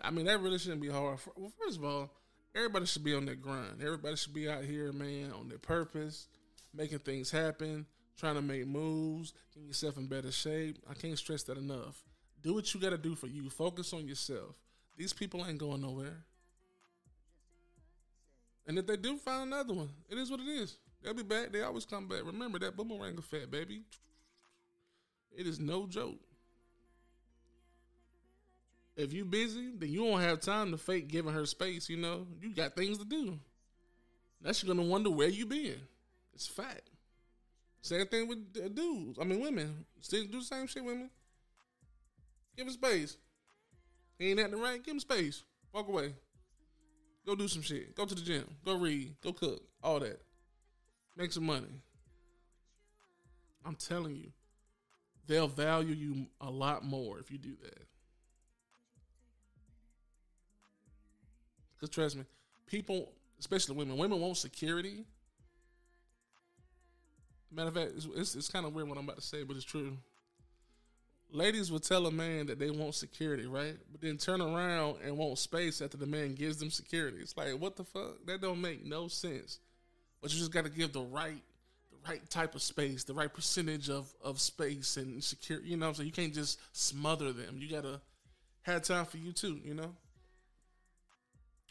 I 0.01 0.11
mean, 0.11 0.25
that 0.25 0.41
really 0.41 0.57
shouldn't 0.57 0.81
be 0.81 0.89
hard. 0.89 1.19
Well, 1.35 1.51
first 1.57 1.77
of 1.77 1.85
all, 1.85 2.11
everybody 2.55 2.85
should 2.85 3.03
be 3.03 3.13
on 3.13 3.25
their 3.25 3.35
grind. 3.35 3.81
Everybody 3.81 4.15
should 4.15 4.33
be 4.33 4.49
out 4.49 4.63
here, 4.63 4.91
man, 4.91 5.31
on 5.31 5.47
their 5.47 5.57
purpose, 5.57 6.27
making 6.73 6.99
things 6.99 7.31
happen, 7.31 7.85
trying 8.17 8.35
to 8.35 8.41
make 8.41 8.67
moves, 8.67 9.33
getting 9.53 9.67
yourself 9.67 9.97
in 9.97 10.07
better 10.07 10.31
shape. 10.31 10.77
I 10.89 10.93
can't 10.93 11.17
stress 11.17 11.43
that 11.43 11.57
enough. 11.57 12.03
Do 12.41 12.53
what 12.53 12.73
you 12.73 12.79
got 12.79 12.89
to 12.89 12.97
do 12.97 13.15
for 13.15 13.27
you. 13.27 13.49
Focus 13.49 13.93
on 13.93 14.07
yourself. 14.07 14.55
These 14.97 15.13
people 15.13 15.45
ain't 15.45 15.57
going 15.57 15.81
nowhere. 15.81 16.23
And 18.67 18.77
if 18.77 18.87
they 18.87 18.97
do 18.97 19.17
find 19.17 19.51
another 19.51 19.73
one, 19.73 19.89
it 20.09 20.17
is 20.17 20.31
what 20.31 20.39
it 20.39 20.47
is. 20.47 20.77
They'll 21.01 21.13
be 21.13 21.23
back. 21.23 21.51
They 21.51 21.61
always 21.61 21.85
come 21.85 22.07
back. 22.07 22.21
Remember 22.23 22.59
that 22.59 22.77
boomerang 22.77 23.17
effect, 23.17 23.51
baby. 23.51 23.81
It 25.35 25.47
is 25.47 25.59
no 25.59 25.85
joke. 25.87 26.19
If 28.95 29.11
you 29.11 29.25
busy, 29.25 29.71
then 29.75 29.89
you 29.89 30.03
won't 30.03 30.23
have 30.23 30.39
time 30.39 30.71
to 30.71 30.77
fake 30.77 31.07
giving 31.07 31.33
her 31.33 31.45
space. 31.45 31.89
You 31.89 31.97
know, 31.97 32.27
you 32.41 32.53
got 32.53 32.75
things 32.75 32.99
to 32.99 33.05
do. 33.05 33.39
That's 34.41 34.61
you 34.61 34.67
gonna 34.67 34.87
wonder 34.87 35.09
where 35.09 35.29
you 35.29 35.45
been. 35.45 35.81
It's 36.33 36.47
fact. 36.47 36.89
Same 37.81 38.05
thing 38.07 38.27
with 38.27 38.75
dudes. 38.75 39.17
I 39.19 39.23
mean, 39.23 39.41
women 39.41 39.85
still 39.99 40.23
do 40.25 40.39
the 40.39 40.45
same 40.45 40.67
shit. 40.67 40.85
Women, 40.85 41.09
give 42.55 42.67
him 42.67 42.73
space. 42.73 43.17
He 44.23 44.31
ain't 44.31 44.39
acting 44.39 44.61
right. 44.61 44.81
Give 44.81 44.93
him 44.93 45.01
space. 45.01 45.43
Walk 45.73 45.89
away. 45.89 46.13
Go 47.25 47.35
do 47.35 47.49
some 47.49 47.61
shit. 47.61 47.93
Go 47.93 48.05
to 48.05 48.15
the 48.15 48.21
gym. 48.21 48.45
Go 48.63 48.77
read. 48.77 49.15
Go 49.21 49.33
cook. 49.33 49.61
All 49.83 49.99
that. 49.99 50.21
Make 51.17 51.33
some 51.33 51.45
money. 51.45 51.67
I'm 53.65 53.75
telling 53.75 54.15
you, 54.15 54.31
they'll 55.27 55.49
value 55.49 55.93
you 55.93 56.27
a 56.39 56.49
lot 56.49 56.85
more 56.85 57.19
if 57.19 57.31
you 57.31 57.37
do 57.37 57.57
that. 57.63 57.85
Because 61.75 61.89
trust 61.89 62.15
me, 62.15 62.23
people, 62.65 63.11
especially 63.41 63.75
women, 63.75 63.97
women 63.97 64.21
want 64.21 64.37
security. 64.37 65.03
Matter 67.51 67.67
of 67.67 67.75
fact, 67.75 67.91
it's, 67.97 68.07
it's, 68.15 68.35
it's 68.35 68.49
kind 68.49 68.65
of 68.65 68.73
weird 68.73 68.87
what 68.87 68.97
I'm 68.97 69.03
about 69.03 69.17
to 69.17 69.21
say, 69.21 69.43
but 69.43 69.57
it's 69.57 69.65
true. 69.65 69.97
Ladies 71.33 71.71
will 71.71 71.79
tell 71.79 72.05
a 72.05 72.11
man 72.11 72.45
that 72.45 72.59
they 72.59 72.69
want 72.69 72.93
security, 72.93 73.47
right? 73.47 73.75
But 73.91 74.01
then 74.01 74.17
turn 74.17 74.39
around 74.39 74.97
and 75.03 75.17
want 75.17 75.39
space 75.39 75.81
after 75.81 75.97
the 75.97 76.05
man 76.05 76.35
gives 76.35 76.57
them 76.57 76.69
security. 76.69 77.17
It's 77.19 77.35
like, 77.35 77.59
what 77.59 77.75
the 77.75 77.83
fuck? 77.83 78.23
That 78.27 78.39
don't 78.39 78.61
make 78.61 78.85
no 78.85 79.07
sense. 79.07 79.57
But 80.21 80.31
you 80.31 80.37
just 80.37 80.51
got 80.51 80.65
to 80.65 80.69
give 80.69 80.93
the 80.93 81.01
right, 81.01 81.41
the 81.89 81.97
right 82.07 82.29
type 82.29 82.53
of 82.53 82.61
space, 82.61 83.03
the 83.03 83.15
right 83.15 83.33
percentage 83.33 83.89
of 83.89 84.13
of 84.23 84.39
space 84.39 84.95
and 84.97 85.23
security. 85.23 85.69
You 85.69 85.77
know, 85.77 85.87
what 85.87 85.89
I'm 85.89 85.95
saying 85.95 86.07
you 86.07 86.13
can't 86.13 86.35
just 86.35 86.59
smother 86.71 87.33
them. 87.33 87.57
You 87.57 87.67
gotta 87.67 87.99
have 88.61 88.83
time 88.83 89.05
for 89.05 89.17
you 89.17 89.31
too. 89.31 89.59
You 89.65 89.73
know. 89.73 89.95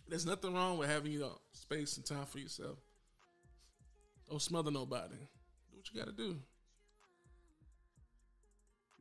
There's 0.08 0.26
nothing 0.26 0.52
wrong 0.52 0.76
with 0.76 0.90
having 0.90 1.12
you 1.12 1.20
know 1.20 1.38
space 1.52 1.96
and 1.96 2.04
time 2.04 2.26
for 2.26 2.38
yourself. 2.38 2.78
Don't 4.28 4.42
smother 4.42 4.70
nobody. 4.70 5.14
Do 5.14 5.76
what 5.76 5.88
you 5.92 6.00
got 6.00 6.06
to 6.08 6.12
do. 6.12 6.36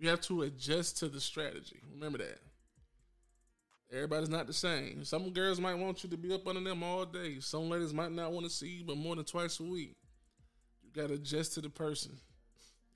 You 0.02 0.10
have 0.10 0.22
to 0.22 0.42
adjust 0.42 0.98
to 0.98 1.10
the 1.10 1.22
strategy. 1.22 1.80
Remember 1.94 2.18
that. 2.18 2.40
Everybody's 3.94 4.30
not 4.30 4.48
the 4.48 4.54
same. 4.54 5.06
Some 5.06 5.30
girls 5.30 5.60
might 5.62 5.76
want 5.76 6.04
you 6.04 6.10
to 6.10 6.18
be 6.18 6.34
up 6.34 6.48
under 6.48 6.60
them 6.60 6.82
all 6.82 7.06
day. 7.06 7.40
Some 7.40 7.70
ladies 7.70 7.94
might 7.94 8.12
not 8.12 8.32
want 8.32 8.48
to 8.48 8.52
see 8.52 8.68
you, 8.68 8.84
but 8.84 8.98
more 8.98 9.16
than 9.16 9.26
twice 9.26 9.60
a 9.60 9.64
week. 9.64 9.96
You 10.82 10.90
got 11.00 11.10
to 11.10 11.14
adjust 11.14 11.54
to 11.54 11.62
the 11.62 11.70
person. 11.70 12.14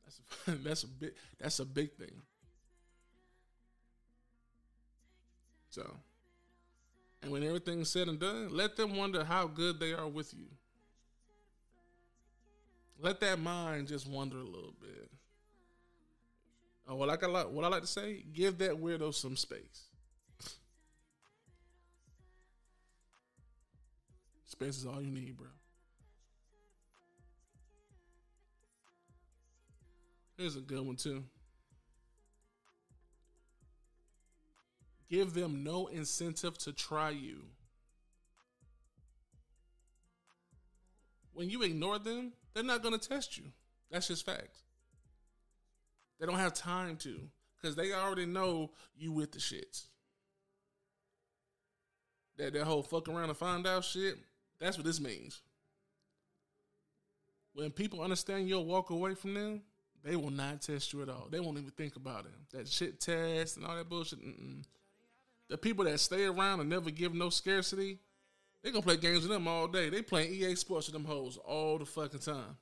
That's 0.03 0.19
a, 0.47 0.51
that's 0.63 0.83
a 0.83 0.87
big 0.87 1.11
that's 1.39 1.59
a 1.59 1.65
big 1.65 1.93
thing. 1.93 2.23
So, 5.69 5.87
And 7.21 7.31
when 7.31 7.43
everything's 7.43 7.89
said 7.89 8.07
and 8.07 8.19
done, 8.19 8.49
let 8.49 8.77
them 8.77 8.95
wonder 8.97 9.23
how 9.23 9.45
good 9.45 9.79
they 9.79 9.93
are 9.93 10.07
with 10.07 10.33
you. 10.33 10.47
Let 12.99 13.19
that 13.19 13.37
mind 13.37 13.89
just 13.89 14.09
wonder 14.09 14.37
a 14.37 14.43
little 14.43 14.73
bit. 14.81 15.11
Oh, 16.87 16.95
well, 16.95 17.07
like 17.07 17.23
I 17.23 17.27
like 17.27 17.49
what 17.49 17.65
I 17.65 17.67
like 17.67 17.81
to 17.81 17.87
say, 17.87 18.23
give 18.33 18.59
that 18.59 18.79
weirdo 18.79 19.13
some 19.13 19.35
space. 19.35 19.85
Space 24.45 24.77
is 24.77 24.85
all 24.85 25.01
you 25.01 25.11
need, 25.11 25.35
bro. 25.35 25.47
Here's 30.37 30.55
a 30.55 30.61
good 30.61 30.85
one 30.85 30.95
too. 30.95 31.23
Give 35.09 35.33
them 35.33 35.63
no 35.63 35.87
incentive 35.87 36.57
to 36.59 36.73
try 36.73 37.09
you. 37.11 37.43
When 41.33 41.49
you 41.49 41.63
ignore 41.63 41.99
them, 41.99 42.33
they're 42.53 42.63
not 42.63 42.81
going 42.81 42.97
to 42.97 43.09
test 43.09 43.37
you. 43.37 43.45
That's 43.91 44.07
just 44.07 44.25
facts. 44.25 44.64
They 46.19 46.25
don't 46.25 46.39
have 46.39 46.53
time 46.53 46.95
to 46.97 47.19
because 47.61 47.75
they 47.75 47.93
already 47.93 48.25
know 48.25 48.71
you 48.97 49.11
with 49.11 49.31
the 49.31 49.39
shits. 49.39 49.85
That 52.37 52.53
that 52.53 52.63
whole 52.63 52.83
fuck 52.83 53.07
around 53.07 53.29
and 53.29 53.37
find 53.37 53.65
out 53.65 53.83
shit. 53.83 54.15
That's 54.59 54.77
what 54.77 54.85
this 54.85 54.99
means. 54.99 55.41
When 57.53 57.71
people 57.71 58.01
understand 58.01 58.49
you'll 58.49 58.65
walk 58.65 58.89
away 58.89 59.15
from 59.15 59.33
them, 59.33 59.61
they 60.03 60.15
will 60.15 60.29
not 60.29 60.61
test 60.61 60.93
you 60.93 61.01
at 61.01 61.09
all. 61.09 61.27
They 61.31 61.39
won't 61.39 61.57
even 61.57 61.71
think 61.71 61.95
about 61.95 62.25
it. 62.25 62.31
That 62.55 62.67
shit 62.67 62.99
test 62.99 63.57
and 63.57 63.65
all 63.65 63.75
that 63.75 63.89
bullshit. 63.89 64.21
Mm-mm. 64.21 64.63
The 65.49 65.57
people 65.57 65.85
that 65.85 65.99
stay 65.99 66.25
around 66.25 66.59
and 66.59 66.69
never 66.69 66.91
give 66.91 67.13
no 67.13 67.29
scarcity, 67.29 67.99
they 68.61 68.71
gonna 68.71 68.81
play 68.81 68.97
games 68.97 69.21
with 69.21 69.31
them 69.31 69.47
all 69.47 69.67
day. 69.67 69.89
They 69.89 70.01
playing 70.01 70.33
EA 70.33 70.55
Sports 70.55 70.87
with 70.87 70.93
them 70.93 71.05
hoes 71.05 71.37
all 71.37 71.77
the 71.77 71.85
fucking 71.85 72.19
time. 72.19 72.57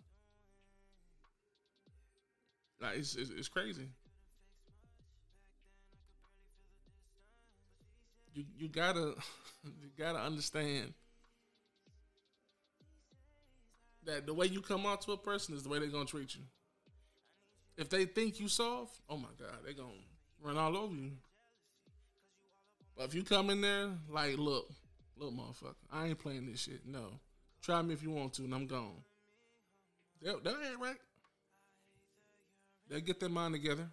Like 2.84 2.98
it's, 2.98 3.16
it's, 3.16 3.30
it's 3.30 3.48
crazy. 3.48 3.88
You 8.34 8.44
you 8.58 8.68
gotta 8.68 9.14
you 9.64 9.90
gotta 9.98 10.20
understand 10.20 10.94
that 14.06 14.26
the 14.26 14.34
way 14.34 14.48
you 14.48 14.60
come 14.60 14.86
out 14.86 15.02
to 15.04 15.14
a 15.14 15.18
person 15.18 15.56
is 15.56 15.64
the 15.64 15.70
way 15.70 15.80
they're 15.80 15.88
gonna 15.88 16.04
treat 16.04 16.36
you. 16.36 16.42
If 17.78 17.90
they 17.90 18.04
think 18.04 18.42
you 18.42 18.50
soft, 18.50 19.00
oh 19.10 19.16
my 19.16 19.30
god, 19.40 19.60
they're 19.64 19.74
gonna 19.74 19.94
run 20.42 20.58
all 20.58 20.76
over 20.76 20.94
you. 20.94 21.12
But 22.98 23.06
if 23.06 23.14
you 23.16 23.24
come 23.24 23.50
in 23.50 23.62
there 23.62 23.92
like, 24.10 24.38
look, 24.38 24.70
look, 25.16 25.34
motherfucker, 25.34 25.76
I 25.90 26.08
ain't 26.08 26.20
playing 26.20 26.48
this 26.48 26.60
shit. 26.60 26.86
No, 26.86 27.20
try 27.62 27.82
me 27.82 27.94
if 27.94 28.04
you 28.04 28.12
want 28.12 28.34
to, 28.34 28.44
and 28.44 28.54
I'm 28.54 28.68
gone. 28.68 29.04
That, 30.22 30.44
that 30.44 30.56
ain't 30.70 30.80
right. 30.82 30.98
They 32.94 33.02
get 33.02 33.20
their 33.20 33.28
mind 33.28 33.56
together. 33.56 33.90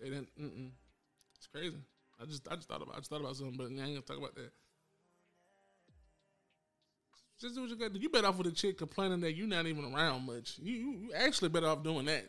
They 0.00 0.08
didn't. 0.08 0.28
Mm-mm. 0.36 0.70
It's 1.36 1.46
crazy. 1.46 1.76
I 2.20 2.24
just, 2.24 2.48
I 2.50 2.56
just 2.56 2.66
thought 2.66 2.82
about, 2.82 2.96
I 2.96 2.98
just 2.98 3.10
thought 3.10 3.20
about 3.20 3.36
something, 3.36 3.56
but 3.56 3.66
I 3.66 3.68
ain't 3.68 3.78
gonna 3.78 4.00
talk 4.00 4.18
about 4.18 4.34
that. 4.34 4.50
Just 7.40 7.54
do 7.54 7.60
what 7.60 7.70
you 7.70 7.76
got. 7.76 7.94
You 7.94 8.08
better 8.08 8.26
off 8.26 8.38
with 8.38 8.48
a 8.48 8.50
chick 8.50 8.78
complaining 8.78 9.20
that 9.20 9.36
you're 9.36 9.46
not 9.46 9.66
even 9.66 9.94
around 9.94 10.26
much. 10.26 10.58
You, 10.60 10.72
you, 10.72 10.90
you 11.02 11.12
actually 11.14 11.50
better 11.50 11.68
off 11.68 11.84
doing 11.84 12.06
that. 12.06 12.24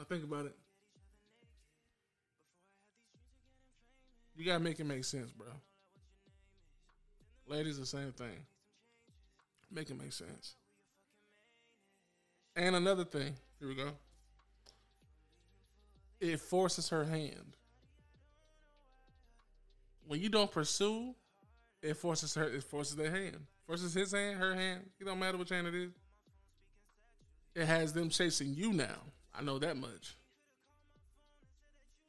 I 0.00 0.04
think 0.04 0.24
about 0.24 0.46
it. 0.46 0.56
You 4.34 4.46
gotta 4.46 4.60
make 4.60 4.80
it 4.80 4.84
make 4.84 5.04
sense, 5.04 5.30
bro. 5.32 5.48
Ladies, 7.48 7.78
the 7.78 7.86
same 7.86 8.12
thing. 8.12 8.46
Make 9.70 9.90
it 9.90 9.98
make 9.98 10.12
sense. 10.12 10.54
And 12.54 12.76
another 12.76 13.04
thing, 13.04 13.34
here 13.58 13.68
we 13.68 13.74
go. 13.74 13.90
It 16.20 16.40
forces 16.40 16.88
her 16.88 17.04
hand. 17.04 17.54
When 20.06 20.20
you 20.20 20.28
don't 20.28 20.50
pursue, 20.50 21.14
it 21.82 21.94
forces 21.94 22.34
her. 22.34 22.44
It 22.48 22.64
forces 22.64 22.96
their 22.96 23.10
hand. 23.10 23.36
Forces 23.66 23.94
his 23.94 24.12
hand, 24.12 24.38
her 24.38 24.54
hand. 24.54 24.80
It 24.98 25.04
don't 25.04 25.18
matter 25.18 25.38
which 25.38 25.50
hand 25.50 25.66
it 25.66 25.74
is. 25.74 25.90
It 27.54 27.66
has 27.66 27.92
them 27.92 28.08
chasing 28.08 28.54
you 28.54 28.72
now. 28.72 28.96
I 29.34 29.42
know 29.42 29.58
that 29.58 29.76
much. 29.76 30.16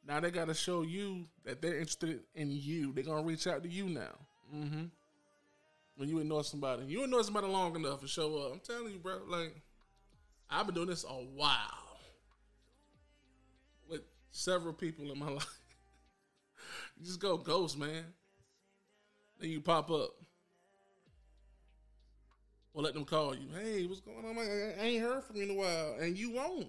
Now 0.06 0.20
they 0.20 0.30
got 0.30 0.48
to 0.48 0.54
show 0.54 0.82
you 0.82 1.26
that 1.44 1.60
they're 1.62 1.78
interested 1.78 2.20
in 2.34 2.50
you. 2.50 2.92
They're 2.92 3.04
gonna 3.04 3.22
reach 3.22 3.46
out 3.46 3.62
to 3.62 3.68
you 3.68 3.86
now. 3.86 4.16
Mm-hmm. 4.54 4.84
When 5.96 6.08
you 6.08 6.18
ignore 6.18 6.44
somebody, 6.44 6.86
you 6.86 7.04
ignore 7.04 7.22
somebody 7.22 7.46
long 7.46 7.76
enough 7.76 8.00
to 8.00 8.08
show 8.08 8.38
up. 8.38 8.52
I'm 8.52 8.60
telling 8.60 8.92
you, 8.92 8.98
bro. 8.98 9.18
Like 9.28 9.54
I've 10.48 10.66
been 10.66 10.74
doing 10.74 10.88
this 10.88 11.04
a 11.04 11.08
while 11.08 11.98
with 13.88 14.02
several 14.30 14.72
people 14.72 15.10
in 15.12 15.18
my 15.18 15.28
life. 15.30 15.58
you 16.98 17.06
just 17.06 17.20
go 17.20 17.36
ghost, 17.36 17.78
man. 17.78 18.04
Then 19.38 19.50
you 19.50 19.60
pop 19.60 19.90
up. 19.90 20.10
Or 22.72 22.82
let 22.82 22.94
them 22.94 23.04
call 23.04 23.34
you. 23.34 23.48
Hey, 23.60 23.86
what's 23.86 24.00
going 24.00 24.24
on? 24.24 24.38
I 24.38 24.80
ain't 24.80 25.02
heard 25.02 25.24
from 25.24 25.36
you 25.36 25.42
in 25.42 25.50
a 25.50 25.54
while, 25.54 25.96
and 26.00 26.16
you 26.16 26.30
won't. 26.30 26.68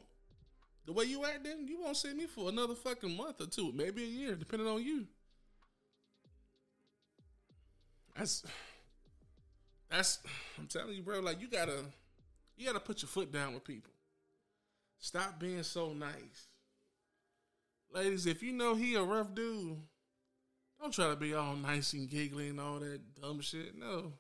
The 0.86 0.93
way 0.93 1.05
you 1.05 1.23
acting, 1.25 1.67
you 1.67 1.79
won't 1.79 1.95
see 1.95 2.13
me 2.13 2.25
for 2.25 2.49
another 2.49 2.73
fucking 2.73 3.15
month 3.15 3.39
or 3.39 3.45
two, 3.45 3.71
maybe 3.71 4.03
a 4.03 4.07
year, 4.07 4.36
depending 4.36 4.67
on 4.67 4.84
you. 4.84 5.05
That's 8.17 8.43
that's 9.91 10.19
I'm 10.58 10.67
telling 10.67 10.95
you, 10.95 11.04
bro, 11.04 11.19
like 11.19 11.41
you 11.41 11.47
gotta 11.47 11.84
you 12.58 12.65
gotta 12.65 12.80
put 12.80 13.01
your 13.01 13.10
foot 13.10 13.32
down 13.32 13.54
with 13.54 13.63
people. 13.63 13.91
Stop 14.99 15.39
being 15.39 15.63
so 15.63 15.93
nice. 15.93 16.47
Ladies, 17.93 18.25
if 18.25 18.41
you 18.41 18.54
know 18.54 18.75
he 18.75 18.95
a 18.95 19.04
rough 19.04 19.34
dude, 19.36 19.77
don't 20.80 20.93
try 20.93 21.10
to 21.10 21.15
be 21.15 21.34
all 21.34 21.56
nice 21.56 21.93
and 21.93 22.10
giggly 22.10 22.49
and 22.49 22.60
all 22.60 22.80
that 22.80 23.01
dumb 23.21 23.41
shit. 23.41 23.77
No. 23.77 24.13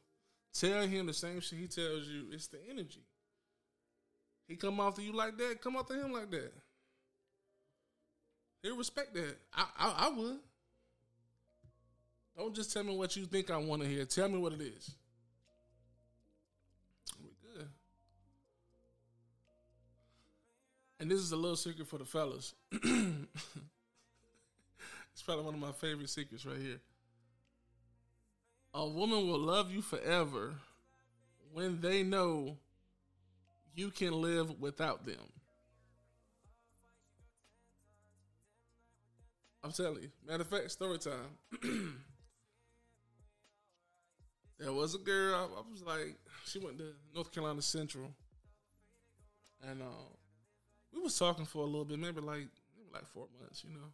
Tell 0.53 0.85
him 0.85 1.05
the 1.05 1.13
same 1.13 1.39
shit 1.39 1.59
he 1.59 1.67
tells 1.67 2.07
you. 2.07 2.25
It's 2.31 2.47
the 2.47 2.57
energy. 2.69 3.05
He 4.47 4.57
come 4.57 4.79
after 4.81 5.01
you 5.01 5.13
like 5.13 5.37
that, 5.37 5.61
come 5.61 5.77
after 5.77 5.93
him 5.93 6.11
like 6.11 6.29
that. 6.31 6.51
He'll 8.61 8.77
respect 8.77 9.13
that. 9.13 9.37
I, 9.53 9.65
I, 9.77 10.07
I 10.07 10.09
would. 10.09 10.39
Don't 12.37 12.55
just 12.55 12.73
tell 12.73 12.83
me 12.83 12.95
what 12.95 13.15
you 13.15 13.25
think 13.25 13.49
I 13.49 13.57
want 13.57 13.81
to 13.81 13.87
hear. 13.87 14.05
Tell 14.05 14.27
me 14.29 14.37
what 14.37 14.53
it 14.53 14.61
is. 14.61 14.95
And 21.01 21.09
this 21.09 21.19
is 21.19 21.31
a 21.31 21.35
little 21.35 21.57
secret 21.57 21.87
for 21.87 21.97
the 21.97 22.05
fellas. 22.05 22.53
it's 22.71 22.83
probably 25.25 25.45
one 25.45 25.55
of 25.55 25.59
my 25.59 25.71
favorite 25.71 26.11
secrets 26.11 26.45
right 26.45 26.59
here. 26.59 26.79
A 28.75 28.87
woman 28.87 29.27
will 29.27 29.39
love 29.39 29.71
you 29.71 29.81
forever 29.81 30.53
when 31.53 31.81
they 31.81 32.03
know 32.03 32.55
you 33.73 33.89
can 33.89 34.21
live 34.21 34.59
without 34.59 35.07
them. 35.07 35.15
I'm 39.63 39.71
telling 39.71 40.03
you. 40.03 40.11
Matter 40.27 40.43
of 40.43 40.49
fact, 40.49 40.69
story 40.69 40.99
time. 40.99 41.39
there 44.59 44.71
was 44.71 44.93
a 44.93 44.99
girl. 44.99 45.49
I, 45.57 45.71
was 45.71 45.81
like, 45.81 46.19
she 46.45 46.59
went 46.59 46.77
to 46.77 46.93
North 47.15 47.31
Carolina 47.31 47.63
Central, 47.63 48.11
and 49.67 49.81
uh, 49.81 49.85
we 50.93 51.01
was 51.01 51.17
talking 51.17 51.45
for 51.45 51.59
a 51.59 51.65
little 51.65 51.85
bit, 51.85 51.99
maybe 51.99 52.21
like 52.21 52.47
maybe 52.77 52.89
like 52.93 53.07
four 53.07 53.27
months, 53.39 53.63
you 53.63 53.73
know. 53.73 53.87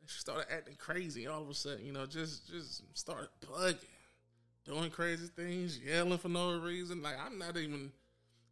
And 0.00 0.08
she 0.08 0.20
started 0.20 0.46
acting 0.52 0.76
crazy 0.76 1.26
all 1.26 1.42
of 1.42 1.48
a 1.48 1.54
sudden, 1.54 1.84
you 1.84 1.92
know, 1.92 2.06
just 2.06 2.48
just 2.48 2.82
started 2.96 3.28
bugging, 3.46 3.76
doing 4.64 4.90
crazy 4.90 5.26
things, 5.26 5.78
yelling 5.78 6.18
for 6.18 6.28
no 6.28 6.58
reason. 6.58 7.02
Like 7.02 7.16
I'm 7.24 7.38
not 7.38 7.56
even 7.56 7.92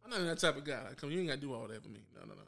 I'm 0.03 0.11
not 0.11 0.19
that 0.21 0.39
type 0.39 0.57
of 0.57 0.63
guy. 0.63 0.81
Come, 0.97 1.11
you 1.11 1.19
ain't 1.19 1.29
gotta 1.29 1.41
do 1.41 1.53
all 1.53 1.67
that 1.67 1.83
for 1.83 1.89
me. 1.89 2.01
No, 2.15 2.21
no, 2.21 2.33
no. 2.33 2.41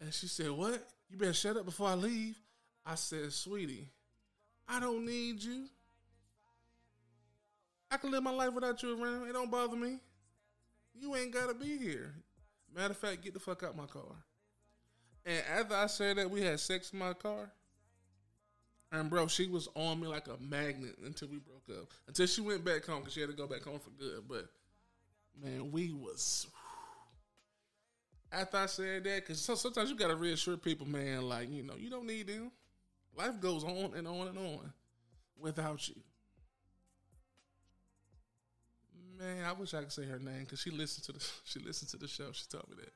And 0.00 0.12
she 0.12 0.26
said, 0.26 0.50
What? 0.50 0.86
You 1.10 1.18
better 1.18 1.32
shut 1.32 1.56
up 1.56 1.64
before 1.64 1.88
I 1.88 1.94
leave. 1.94 2.36
I 2.84 2.94
said, 2.96 3.32
Sweetie, 3.32 3.88
I 4.68 4.80
don't 4.80 5.06
need 5.06 5.42
you. 5.42 5.64
I 7.90 7.96
can 7.96 8.10
live 8.10 8.22
my 8.22 8.32
life 8.32 8.52
without 8.52 8.82
you 8.82 9.00
around. 9.00 9.28
It 9.28 9.32
don't 9.32 9.50
bother 9.50 9.76
me. 9.76 9.98
You 10.94 11.14
ain't 11.14 11.32
gotta 11.32 11.54
be 11.54 11.76
here. 11.78 12.14
Matter 12.74 12.90
of 12.90 12.98
fact, 12.98 13.22
get 13.22 13.34
the 13.34 13.40
fuck 13.40 13.62
out 13.62 13.76
my 13.76 13.86
car. 13.86 14.02
And 15.24 15.42
after 15.58 15.74
I 15.74 15.86
said 15.86 16.16
that, 16.16 16.30
we 16.30 16.42
had 16.42 16.60
sex 16.60 16.92
in 16.92 16.98
my 16.98 17.12
car. 17.14 17.50
And 18.92 19.10
bro, 19.10 19.26
she 19.26 19.46
was 19.46 19.68
on 19.74 20.00
me 20.00 20.06
like 20.06 20.28
a 20.28 20.36
magnet 20.40 20.96
until 21.04 21.28
we 21.28 21.38
broke 21.38 21.68
up. 21.70 21.88
Until 22.06 22.26
she 22.26 22.40
went 22.40 22.64
back 22.64 22.84
home 22.84 23.00
because 23.00 23.14
she 23.14 23.20
had 23.20 23.30
to 23.30 23.36
go 23.36 23.46
back 23.46 23.62
home 23.62 23.78
for 23.78 23.90
good. 23.90 24.24
But 24.28 24.46
man, 25.42 25.72
we 25.72 25.92
was 25.92 26.46
after 28.34 28.56
I 28.56 28.66
said 28.66 29.04
that, 29.04 29.26
because 29.26 29.40
sometimes 29.40 29.90
you 29.90 29.96
gotta 29.96 30.16
reassure 30.16 30.56
people, 30.56 30.86
man, 30.86 31.22
like 31.22 31.50
you 31.50 31.62
know, 31.62 31.74
you 31.78 31.90
don't 31.90 32.06
need 32.06 32.26
them. 32.26 32.50
Life 33.16 33.40
goes 33.40 33.64
on 33.64 33.92
and 33.96 34.08
on 34.08 34.28
and 34.28 34.38
on 34.38 34.72
without 35.38 35.88
you. 35.88 35.94
Man, 39.18 39.44
I 39.44 39.52
wish 39.52 39.74
I 39.74 39.80
could 39.80 39.92
say 39.92 40.04
her 40.06 40.18
name 40.18 40.40
because 40.40 40.60
she 40.60 40.70
listened 40.70 41.04
to 41.04 41.12
the 41.12 41.24
she 41.44 41.60
listened 41.60 41.90
to 41.90 41.96
the 41.96 42.08
show. 42.08 42.32
She 42.32 42.44
told 42.48 42.68
me 42.68 42.76
that. 42.76 42.92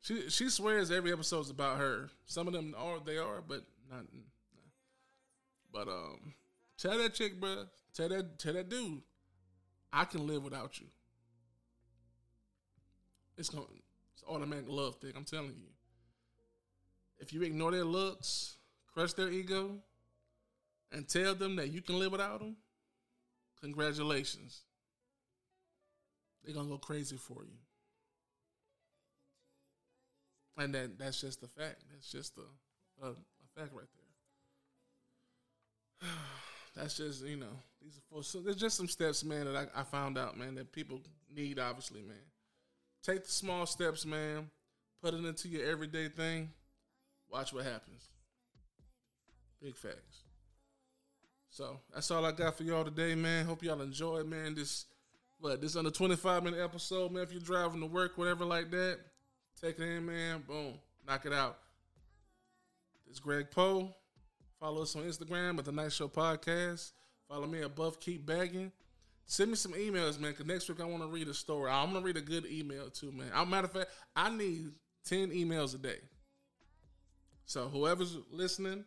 She 0.00 0.30
she 0.30 0.48
swears 0.48 0.90
every 0.90 1.12
episode's 1.12 1.50
about 1.50 1.78
her. 1.78 2.10
Some 2.26 2.46
of 2.46 2.52
them 2.52 2.74
are 2.78 2.98
they 3.04 3.18
are, 3.18 3.42
but 3.46 3.62
not. 3.90 4.04
Nah. 4.12 4.60
But 5.72 5.88
um, 5.88 6.34
tell 6.78 6.98
that 6.98 7.14
chick, 7.14 7.40
bro. 7.40 7.64
Tell 7.94 8.08
that 8.08 8.38
tell 8.38 8.54
that 8.54 8.68
dude, 8.68 9.02
I 9.92 10.04
can 10.04 10.26
live 10.26 10.44
without 10.44 10.80
you. 10.80 10.86
It's 13.36 13.50
going 13.50 13.66
it's 14.14 14.22
automatic 14.28 14.66
love 14.68 14.96
thing. 14.96 15.12
I'm 15.16 15.24
telling 15.24 15.48
you. 15.48 15.72
If 17.18 17.32
you 17.32 17.42
ignore 17.42 17.70
their 17.70 17.84
looks, 17.84 18.56
crush 18.92 19.14
their 19.14 19.30
ego, 19.30 19.78
and 20.92 21.08
tell 21.08 21.34
them 21.34 21.56
that 21.56 21.72
you 21.72 21.80
can 21.80 21.98
live 21.98 22.12
without 22.12 22.40
them, 22.40 22.56
congratulations. 23.60 24.65
They're 26.46 26.54
gonna 26.54 26.68
go 26.68 26.78
crazy 26.78 27.16
for 27.16 27.42
you. 27.42 27.58
And 30.56 30.72
that 30.74 30.96
that's 30.98 31.20
just 31.20 31.42
a 31.42 31.48
fact. 31.48 31.82
That's 31.90 32.10
just 32.10 32.38
a, 32.38 33.06
a, 33.06 33.10
fact 33.56 33.72
right 33.74 33.86
there. 36.00 36.10
that's 36.76 36.96
just, 36.96 37.24
you 37.24 37.36
know, 37.36 37.58
these 37.82 38.00
are 38.14 38.22
so 38.22 38.40
there's 38.40 38.56
just 38.56 38.76
some 38.76 38.88
steps, 38.88 39.24
man, 39.24 39.52
that 39.52 39.70
I, 39.74 39.80
I 39.80 39.82
found 39.82 40.16
out, 40.16 40.38
man, 40.38 40.54
that 40.54 40.72
people 40.72 41.00
need 41.34 41.58
obviously, 41.58 42.02
man. 42.02 42.16
Take 43.02 43.24
the 43.24 43.30
small 43.30 43.66
steps, 43.66 44.06
man. 44.06 44.48
Put 45.02 45.14
it 45.14 45.24
into 45.24 45.48
your 45.48 45.66
everyday 45.66 46.08
thing. 46.08 46.50
Watch 47.28 47.52
what 47.52 47.64
happens. 47.64 48.08
Big 49.60 49.76
facts. 49.76 50.22
So 51.50 51.80
that's 51.92 52.10
all 52.10 52.24
I 52.24 52.32
got 52.32 52.56
for 52.56 52.62
y'all 52.62 52.84
today, 52.84 53.14
man. 53.14 53.46
Hope 53.46 53.62
y'all 53.62 53.80
enjoy, 53.80 54.22
man. 54.22 54.54
This 54.54 54.86
what 55.38 55.60
this 55.60 55.76
under 55.76 55.90
25 55.90 56.44
minute 56.44 56.60
episode, 56.60 57.12
man. 57.12 57.22
If 57.22 57.32
you're 57.32 57.40
driving 57.40 57.80
to 57.80 57.86
work, 57.86 58.16
whatever 58.16 58.44
like 58.44 58.70
that, 58.70 58.98
take 59.60 59.78
it 59.78 59.84
in, 59.84 60.06
man. 60.06 60.44
Boom. 60.46 60.74
Knock 61.06 61.26
it 61.26 61.32
out. 61.32 61.58
This 63.06 63.20
Greg 63.20 63.50
Poe. 63.50 63.94
Follow 64.58 64.82
us 64.82 64.96
on 64.96 65.02
Instagram 65.02 65.58
at 65.58 65.64
the 65.66 65.72
Night 65.72 65.92
Show 65.92 66.08
Podcast. 66.08 66.92
Follow 67.28 67.46
me 67.46 67.62
Buff 67.74 68.00
Keep 68.00 68.26
Bagging. 68.26 68.72
Send 69.26 69.50
me 69.50 69.56
some 69.56 69.72
emails, 69.72 70.20
man, 70.20 70.30
because 70.30 70.46
next 70.46 70.68
week 70.68 70.80
I 70.80 70.84
want 70.84 71.02
to 71.02 71.08
read 71.08 71.28
a 71.28 71.34
story. 71.34 71.70
I'm 71.70 71.90
going 71.90 72.02
to 72.02 72.06
read 72.06 72.16
a 72.16 72.20
good 72.20 72.46
email 72.46 72.88
too, 72.90 73.10
man. 73.12 73.28
As 73.34 73.42
a 73.42 73.46
matter 73.46 73.66
of 73.66 73.72
fact, 73.72 73.90
I 74.14 74.30
need 74.30 74.70
10 75.06 75.30
emails 75.30 75.74
a 75.74 75.78
day. 75.78 75.98
So 77.44 77.68
whoever's 77.68 78.16
listening, 78.30 78.84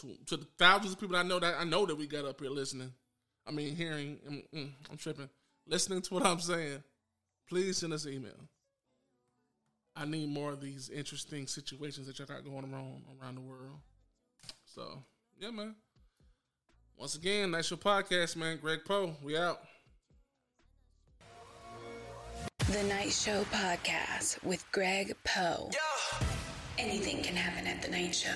to, 0.00 0.16
to 0.26 0.36
the 0.38 0.46
thousands 0.58 0.94
of 0.94 1.00
people 1.00 1.16
I 1.16 1.22
know 1.22 1.38
that 1.38 1.54
I 1.58 1.64
know 1.64 1.86
that 1.86 1.96
we 1.96 2.06
got 2.06 2.24
up 2.24 2.40
here 2.40 2.50
listening. 2.50 2.92
I 3.46 3.50
mean, 3.52 3.76
hearing, 3.76 4.18
I'm, 4.26 4.34
mm, 4.34 4.58
mm, 4.58 4.70
I'm 4.90 4.96
tripping. 4.96 5.28
Listening 5.66 6.02
to 6.02 6.14
what 6.14 6.26
I'm 6.26 6.40
saying, 6.40 6.82
please 7.48 7.78
send 7.78 7.92
us 7.92 8.04
an 8.04 8.12
email. 8.12 8.48
I 9.96 10.04
need 10.04 10.28
more 10.28 10.52
of 10.52 10.60
these 10.60 10.90
interesting 10.90 11.46
situations 11.46 12.06
that 12.06 12.18
y'all 12.18 12.26
got 12.26 12.44
going 12.44 12.64
on 12.74 13.02
around 13.22 13.36
the 13.36 13.40
world. 13.40 13.78
So, 14.64 15.02
yeah, 15.38 15.50
man. 15.50 15.74
Once 16.96 17.14
again, 17.14 17.52
that's 17.52 17.70
your 17.70 17.78
podcast, 17.78 18.36
man. 18.36 18.58
Greg 18.60 18.80
Poe, 18.84 19.16
we 19.22 19.38
out. 19.38 19.60
The 22.70 22.82
Night 22.84 23.12
Show 23.12 23.44
Podcast 23.44 24.42
with 24.42 24.64
Greg 24.72 25.14
Poe. 25.24 25.70
Yeah. 25.72 26.26
Anything 26.78 27.22
can 27.22 27.36
happen 27.36 27.66
at 27.66 27.82
The 27.82 27.88
Night 27.88 28.14
Show. 28.14 28.30